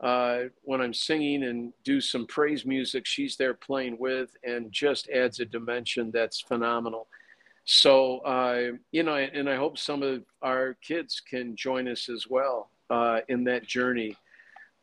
[0.00, 5.08] uh, when I'm singing and do some praise music, she's there playing with and just
[5.08, 7.06] adds a dimension that's phenomenal.
[7.64, 12.26] So, uh, you know, and I hope some of our kids can join us as
[12.28, 14.16] well uh, in that journey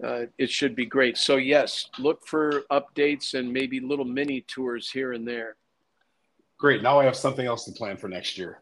[0.03, 1.17] uh, it should be great.
[1.17, 5.55] So yes, look for updates and maybe little mini tours here and there.
[6.57, 6.81] Great.
[6.81, 8.61] Now I have something else to plan for next year.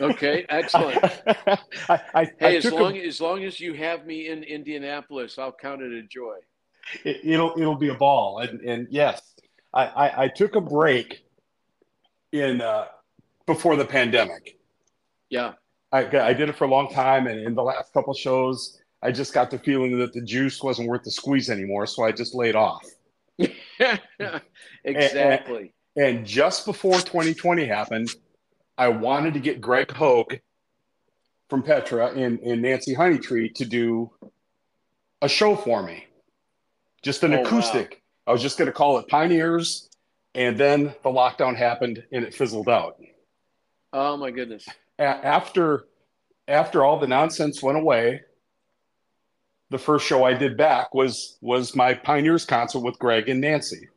[0.00, 0.98] Okay, excellent.
[1.26, 5.38] I, I, hey, I as long a, as long as you have me in Indianapolis,
[5.38, 6.36] I'll count it a joy.
[7.04, 9.34] It, will it'll be a ball, and and yes,
[9.72, 11.24] I I, I took a break
[12.32, 12.86] in uh,
[13.46, 14.58] before the pandemic.
[15.28, 15.52] Yeah,
[15.92, 19.12] I I did it for a long time, and in the last couple shows, I
[19.12, 22.34] just got the feeling that the juice wasn't worth the squeeze anymore, so I just
[22.34, 22.86] laid off.
[24.84, 25.72] exactly.
[25.96, 28.10] And, and, just before 2020 happened,
[28.76, 30.34] I wanted to get Greg Hogue
[31.48, 34.10] from Petra and, and Nancy Honeytree to do
[35.22, 36.06] a show for me,
[37.02, 37.90] just an oh, acoustic.
[37.90, 38.30] Wow.
[38.30, 39.88] I was just going to call it Pioneers,
[40.34, 42.96] and then the lockdown happened and it fizzled out.
[43.92, 44.66] Oh my goodness!
[44.98, 45.86] A- after
[46.46, 48.20] after all the nonsense went away,
[49.70, 53.88] the first show I did back was was my Pioneers concert with Greg and Nancy,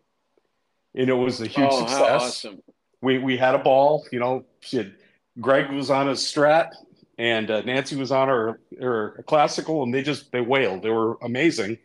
[0.95, 2.21] and it was a huge oh, success.
[2.21, 2.61] awesome!
[3.01, 4.05] We we had a ball.
[4.11, 4.93] You know, had,
[5.41, 6.69] Greg was on a Strat,
[7.17, 10.83] and uh, Nancy was on her her classical, and they just they wailed.
[10.83, 11.79] They were amazing.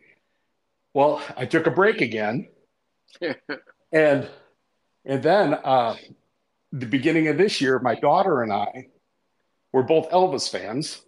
[0.93, 2.47] Well, I took a break again,
[3.91, 4.29] and
[5.05, 5.95] and then uh,
[6.71, 8.89] the beginning of this year, my daughter and I
[9.73, 11.01] were both Elvis fans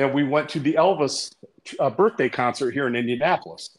[0.00, 1.34] and we went to the Elvis
[1.78, 3.76] uh, birthday concert here in Indianapolis.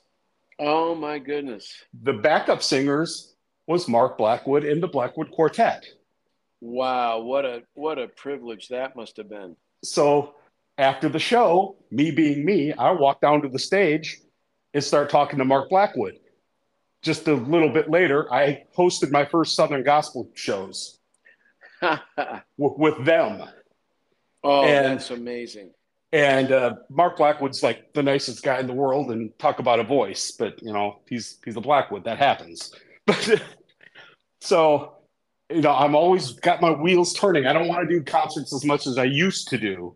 [0.60, 1.74] Oh my goodness!
[2.04, 3.34] The backup singers
[3.66, 5.84] was Mark Blackwood and the Blackwood Quartet.
[6.62, 9.56] Wow, what a what a privilege that must have been.
[9.84, 10.36] So
[10.78, 14.20] after the show, me being me, I walk down to the stage
[14.76, 16.20] and start talking to Mark Blackwood.
[17.02, 21.00] Just a little bit later, I hosted my first Southern Gospel shows
[22.58, 23.44] with them.
[24.44, 25.72] Oh, and, that's amazing.
[26.14, 29.84] And uh, Mark Blackwood's like the nicest guy in the world, and talk about a
[29.84, 32.04] voice, but you know he's he's the Blackwood.
[32.06, 32.74] That happens.
[33.08, 33.42] But
[34.42, 34.94] so
[35.50, 37.46] you know, I'm always got my wheels turning.
[37.46, 39.96] I don't want to do concerts as much as I used to do,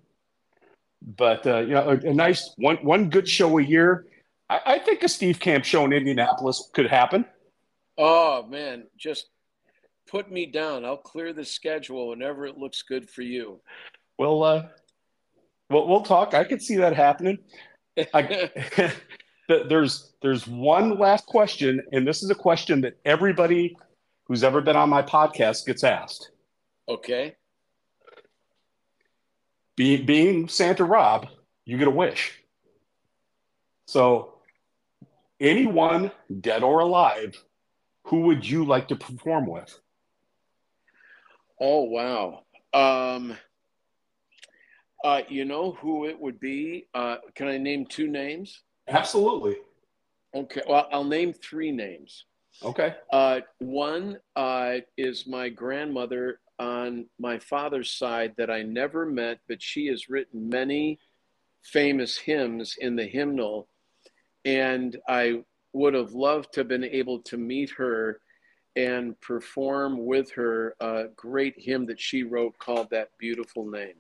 [1.02, 4.08] but uh, you know, a, a, nice one one good show a year.
[4.50, 7.26] I, I think a Steve Camp show in Indianapolis could happen.
[7.98, 9.28] Oh man, just
[10.10, 10.86] put me down.
[10.86, 13.60] I'll clear the schedule whenever it looks good for you.
[14.18, 14.64] Well, uh,
[15.70, 16.34] well, we'll talk.
[16.34, 17.40] I could see that happening.
[18.14, 18.52] I,
[19.48, 23.76] there's there's one last question, and this is a question that everybody
[24.26, 26.32] who's ever been on my podcast gets asked.
[26.88, 27.36] Okay.
[29.76, 31.28] Being being Santa Rob,
[31.66, 32.42] you get a wish.
[33.88, 34.36] So,
[35.40, 36.12] anyone
[36.42, 37.36] dead or alive,
[38.06, 39.80] who would you like to perform with?
[41.60, 42.44] Oh wow.
[42.74, 43.38] Um
[45.06, 46.88] uh, you know who it would be?
[46.96, 48.64] Uh, can I name two names?
[48.88, 49.58] Absolutely.
[50.34, 50.62] Okay.
[50.68, 52.26] Well, I'll name three names.
[52.64, 52.96] Okay.
[53.14, 59.62] Uh, one uh, is my grandmother on my father's side that I never met, but
[59.62, 60.98] she has written many
[61.64, 63.68] famous hymns in the hymnal.
[64.44, 65.44] And I
[65.74, 68.22] would have loved to have been able to meet her
[68.76, 73.96] and perform with her a great hymn that she wrote called That Beautiful Name.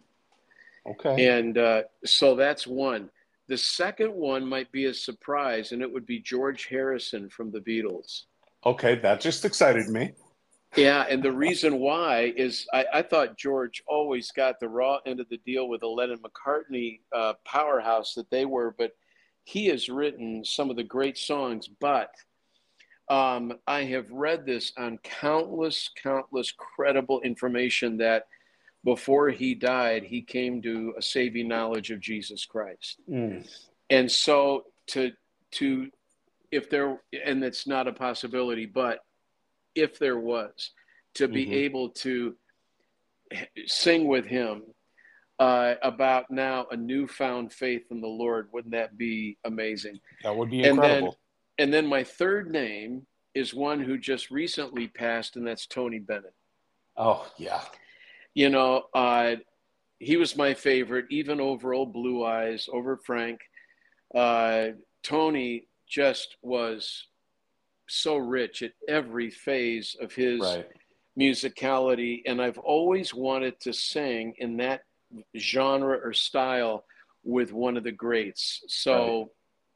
[0.87, 1.27] Okay.
[1.27, 3.09] And uh, so that's one.
[3.47, 7.59] The second one might be a surprise, and it would be George Harrison from the
[7.59, 8.23] Beatles.
[8.65, 10.13] Okay, that just excited me.
[10.75, 15.21] Yeah, and the reason why is I, I, thought George always got the raw end
[15.21, 18.91] of the deal with the Lennon McCartney uh, powerhouse that they were, but
[19.45, 21.69] he has written some of the great songs.
[21.79, 22.09] But
[23.09, 28.25] um, I have read this on countless, countless credible information that
[28.85, 33.01] before he died, he came to a saving knowledge of Jesus Christ.
[33.09, 33.45] Mm.
[33.89, 35.11] And so to
[35.53, 35.89] to
[36.51, 38.99] if there and it's not a possibility, but
[39.73, 40.71] if there was
[41.15, 41.53] to be mm-hmm.
[41.53, 42.35] able to
[43.65, 44.61] sing with him
[45.39, 49.99] uh, about now a newfound faith in the Lord, wouldn't that be amazing?
[50.23, 50.85] That would be incredible.
[50.87, 51.13] And then,
[51.57, 56.33] and then my third name is one who just recently passed, and that's Tony Bennett.
[56.95, 57.61] Oh yeah,
[58.35, 59.37] you know, uh,
[59.99, 63.39] he was my favorite, even over old Blue Eyes, over Frank.
[64.13, 64.67] Uh,
[65.01, 67.07] Tony just was
[67.87, 70.67] so rich at every phase of his right.
[71.17, 74.81] musicality, and I've always wanted to sing in that
[75.37, 76.83] genre or style
[77.23, 78.63] with one of the greats.
[78.67, 79.27] So right.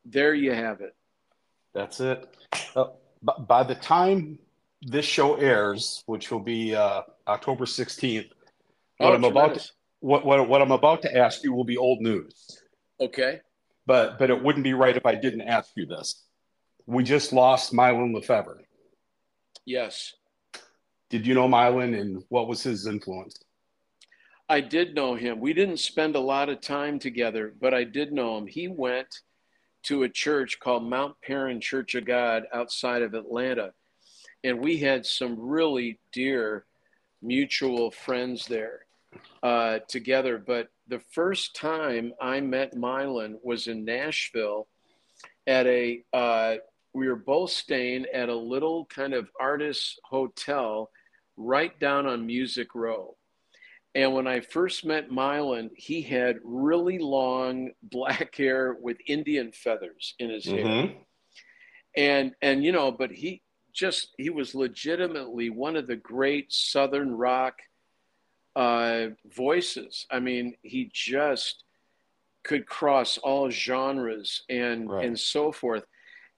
[0.06, 0.96] there you have it.
[1.74, 2.36] That's it.
[2.76, 2.88] Uh,
[3.22, 4.40] by the time
[4.82, 8.30] this show airs, which will be uh, October 16th,
[9.00, 9.70] what oh, I'm about to,
[10.02, 12.62] what, what what I'm about to ask you will be old news.
[13.00, 13.40] Okay.
[13.86, 16.26] But but it wouldn't be right if I didn't ask you this.
[16.86, 18.62] We just lost Mylon Lefevre.
[19.66, 20.14] Yes.
[21.10, 23.40] Did you know Mylon and what was his influence?
[24.50, 25.40] I did know him.
[25.40, 28.48] We didn't spend a lot of time together, but I did know him.
[28.48, 29.22] He went
[29.84, 33.74] to a church called Mount Paran Church of God outside of Atlanta.
[34.44, 36.66] And we had some really dear
[37.22, 38.86] mutual friends there
[39.44, 40.38] uh, together.
[40.38, 44.68] But the first time I met Mylon was in Nashville
[45.48, 46.56] at a, uh,
[46.94, 50.90] we were both staying at a little kind of artist hotel
[51.38, 53.16] right down on Music Row.
[53.96, 60.14] And when I first met Mylon, he had really long black hair with Indian feathers
[60.20, 60.68] in his mm-hmm.
[60.68, 60.94] hair.
[61.98, 63.42] And and you know, but he
[63.74, 67.56] just he was legitimately one of the great southern rock
[68.56, 70.06] uh, voices.
[70.12, 71.64] I mean, he just
[72.44, 75.06] could cross all genres and right.
[75.06, 75.86] and so forth,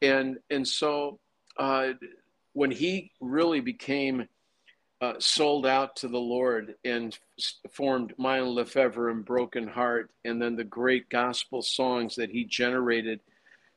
[0.02, 1.20] and and so
[1.58, 1.90] uh,
[2.54, 4.28] when he really became
[5.02, 7.18] uh, sold out to the Lord and
[7.72, 13.20] formed Mylon Lefevre and Broken Heart, and then the great gospel songs that he generated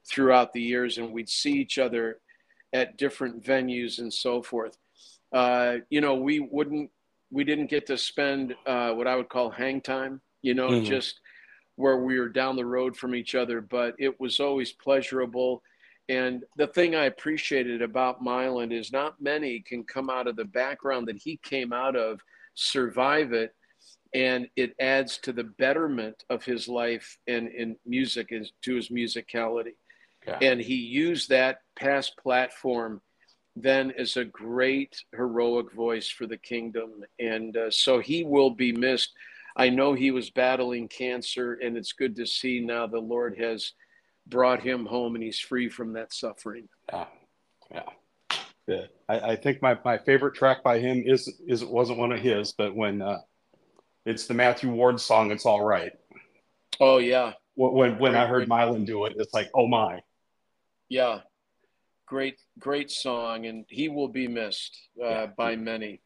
[0.06, 2.18] throughout the years, and we'd see each other
[2.74, 4.76] at different venues and so forth.
[5.32, 6.90] Uh, you know, we wouldn't
[7.34, 10.84] we didn't get to spend uh, what I would call hang time, you know, mm-hmm.
[10.84, 11.20] just
[11.74, 15.60] where we were down the road from each other, but it was always pleasurable.
[16.08, 20.44] And the thing I appreciated about Mylon is not many can come out of the
[20.44, 22.20] background that he came out of,
[22.54, 23.52] survive it,
[24.14, 28.90] and it adds to the betterment of his life and in music is to his
[28.90, 29.74] musicality.
[30.24, 30.38] Yeah.
[30.40, 33.00] And he used that past platform
[33.56, 37.04] then is a great heroic voice for the kingdom.
[37.18, 39.12] And uh, so he will be missed.
[39.56, 43.72] I know he was battling cancer, and it's good to see now the Lord has
[44.26, 46.68] brought him home and he's free from that suffering.
[46.88, 47.06] Yeah.
[47.70, 47.88] Yeah.
[48.66, 48.88] Good.
[49.08, 52.20] I, I think my, my favorite track by him is is it wasn't one of
[52.20, 53.18] his, but when uh,
[54.06, 55.92] it's the Matthew Ward song, "It's All Right."
[56.80, 57.34] Oh yeah.
[57.56, 60.00] When when I heard Mylon do it, it's like, oh my.
[60.88, 61.20] Yeah,
[62.14, 65.26] great, great song, and he will be missed uh, yeah.
[65.36, 66.00] by many.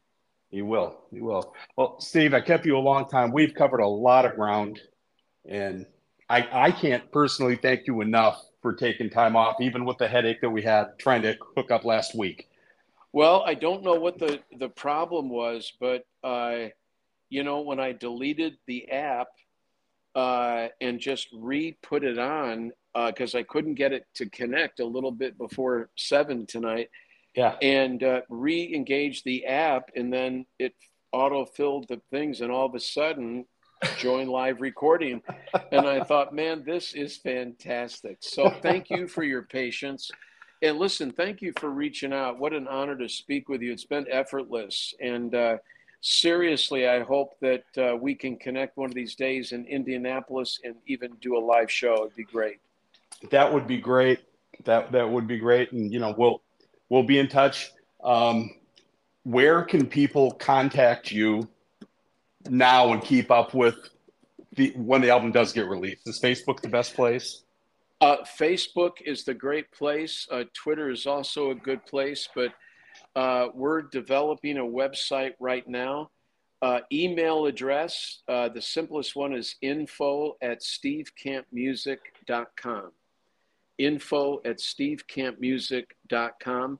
[0.49, 1.01] He will.
[1.11, 1.53] He will.
[1.77, 3.31] Well, Steve, I kept you a long time.
[3.31, 4.79] We've covered a lot of ground,
[5.47, 5.85] and
[6.27, 10.41] I I can't personally thank you enough for taking time off, even with the headache
[10.41, 12.49] that we had trying to hook up last week.
[13.13, 16.69] Well, I don't know what the the problem was, but uh,
[17.29, 19.27] you know, when I deleted the app
[20.15, 24.79] uh, and just re put it on, because uh, I couldn't get it to connect
[24.79, 26.89] a little bit before seven tonight.
[27.35, 27.55] Yeah.
[27.61, 30.73] And uh, re engage the app, and then it
[31.11, 33.45] auto filled the things, and all of a sudden,
[33.97, 35.21] join live recording.
[35.71, 38.17] and I thought, man, this is fantastic.
[38.21, 40.11] So thank you for your patience.
[40.61, 42.39] And listen, thank you for reaching out.
[42.39, 43.71] What an honor to speak with you.
[43.71, 44.93] It's been effortless.
[44.99, 45.57] And uh,
[46.01, 50.75] seriously, I hope that uh, we can connect one of these days in Indianapolis and
[50.85, 52.03] even do a live show.
[52.03, 52.59] It'd be great
[53.31, 54.19] that would be great.
[54.65, 56.41] That that would be great, and you know we'll
[56.89, 57.71] we'll be in touch.
[58.03, 58.51] Um,
[59.23, 61.47] where can people contact you
[62.49, 63.75] now and keep up with
[64.53, 66.07] the when the album does get released?
[66.07, 67.43] Is Facebook the best place?
[68.01, 70.27] Uh, Facebook is the great place.
[70.31, 72.53] Uh, Twitter is also a good place, but
[73.15, 76.09] uh, we're developing a website right now.
[76.61, 82.91] Uh, email address, uh, the simplest one is info at stevecampmusic.com.
[83.79, 86.79] Info at stevecampmusic.com.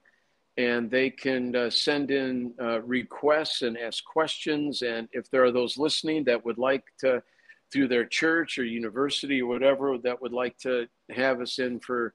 [0.58, 2.54] And they can uh, send in
[2.84, 4.82] requests and ask questions.
[4.82, 7.24] And if there are those listening that would like to,
[7.72, 12.14] through their church or university or whatever, that would like to have us in for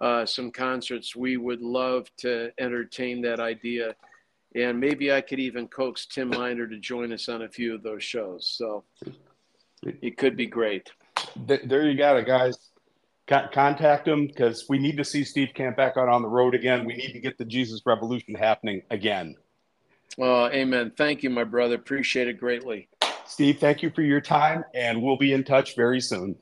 [0.00, 3.94] uh, some concerts, we would love to entertain that idea.
[4.54, 7.82] And maybe I could even coax Tim Miner to join us on a few of
[7.82, 8.52] those shows.
[8.56, 8.84] So
[9.82, 10.90] it could be great.
[11.36, 12.67] There you got it, guys.
[13.28, 16.84] Contact him because we need to see Steve Camp back out on the road again.
[16.84, 19.36] We need to get the Jesus Revolution happening again.
[20.18, 20.92] Oh, amen.
[20.96, 21.76] Thank you, my brother.
[21.76, 22.88] Appreciate it greatly.
[23.26, 26.34] Steve, thank you for your time, and we'll be in touch very soon.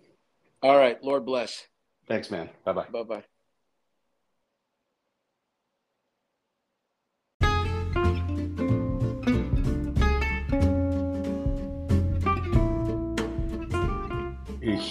[0.62, 1.02] All right.
[1.02, 1.66] Lord bless.
[2.08, 2.48] Thanks, man.
[2.64, 2.86] Bye bye.
[2.90, 3.35] Bye bye.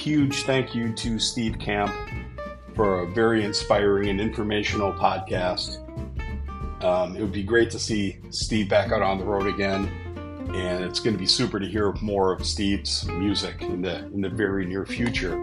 [0.06, 1.92] Huge thank you to Steve Camp
[2.76, 5.82] for a very inspiring and informational podcast.
[6.84, 9.90] Um, it would be great to see Steve back out on the road again
[10.54, 14.22] and it's going to be super to hear more of Steve's music in the in
[14.22, 15.42] the very near future.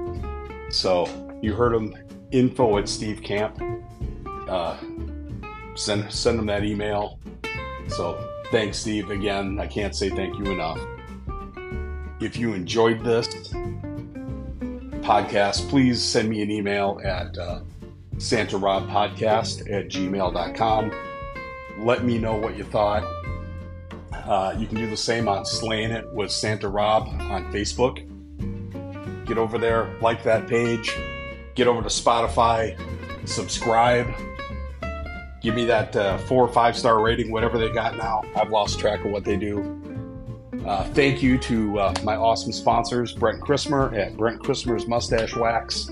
[0.71, 1.09] So
[1.43, 1.97] you heard him,
[2.31, 3.61] info at Steve Camp.
[4.49, 4.77] Uh,
[5.75, 7.19] send send him that email.
[7.89, 9.11] So thanks, Steve.
[9.11, 10.79] Again, I can't say thank you enough.
[12.21, 13.53] If you enjoyed this
[15.03, 17.61] podcast, please send me an email at uh,
[18.19, 20.93] Santa Rob Podcast at gmail.com.
[21.79, 23.05] Let me know what you thought
[24.27, 28.09] uh, you can do the same on Slaying It with Santa Rob on Facebook.
[29.27, 30.97] Get over there, like that page.
[31.55, 32.79] Get over to Spotify,
[33.29, 34.07] subscribe.
[35.41, 38.23] Give me that uh, four or five star rating, whatever they got now.
[38.37, 39.82] I've lost track of what they do.
[40.67, 45.91] Uh, thank you to uh, my awesome sponsors, Brent Chrismer at Brent Chrismer's Mustache Wax.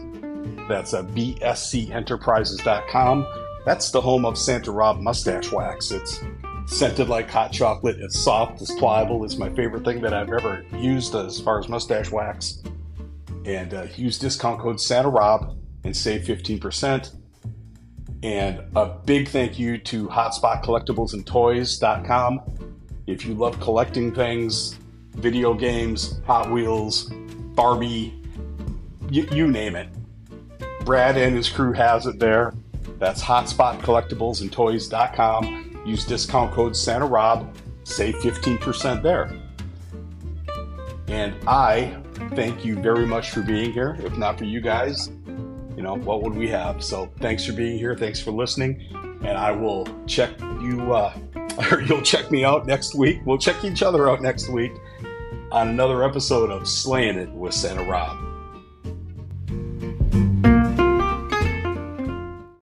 [0.69, 3.27] That's uh, bscenterprises.com.
[3.65, 5.91] That's the home of Santa Rob Mustache Wax.
[5.91, 6.21] It's
[6.67, 7.97] scented like hot chocolate.
[8.01, 9.25] It's soft, it's pliable.
[9.25, 12.63] It's my favorite thing that I've ever used as far as mustache wax.
[13.45, 17.17] And uh, use discount code Santa Rob and save 15%.
[18.23, 22.43] And a big thank you to Hotspot Collectibles and Toys.com.
[23.11, 24.77] If you love collecting things,
[25.15, 27.11] video games, Hot Wheels,
[27.55, 28.15] Barbie,
[29.11, 29.89] y- you name it.
[30.85, 32.55] Brad and his crew has it there.
[32.99, 37.55] That's Hotspot Collectibles and Toys.com Use discount code Santa Rob,
[37.85, 39.31] save 15% there.
[41.09, 41.97] And I
[42.35, 43.97] thank you very much for being here.
[44.05, 45.11] If not for you guys,
[45.81, 46.85] you know, what would we have?
[46.85, 47.97] So thanks for being here.
[47.97, 48.85] Thanks for listening.
[49.25, 51.17] And I will check you, uh,
[51.73, 53.21] or you'll check me out next week.
[53.25, 54.73] We'll check each other out next week
[55.51, 58.30] on another episode of Slaying It with Santa Rob.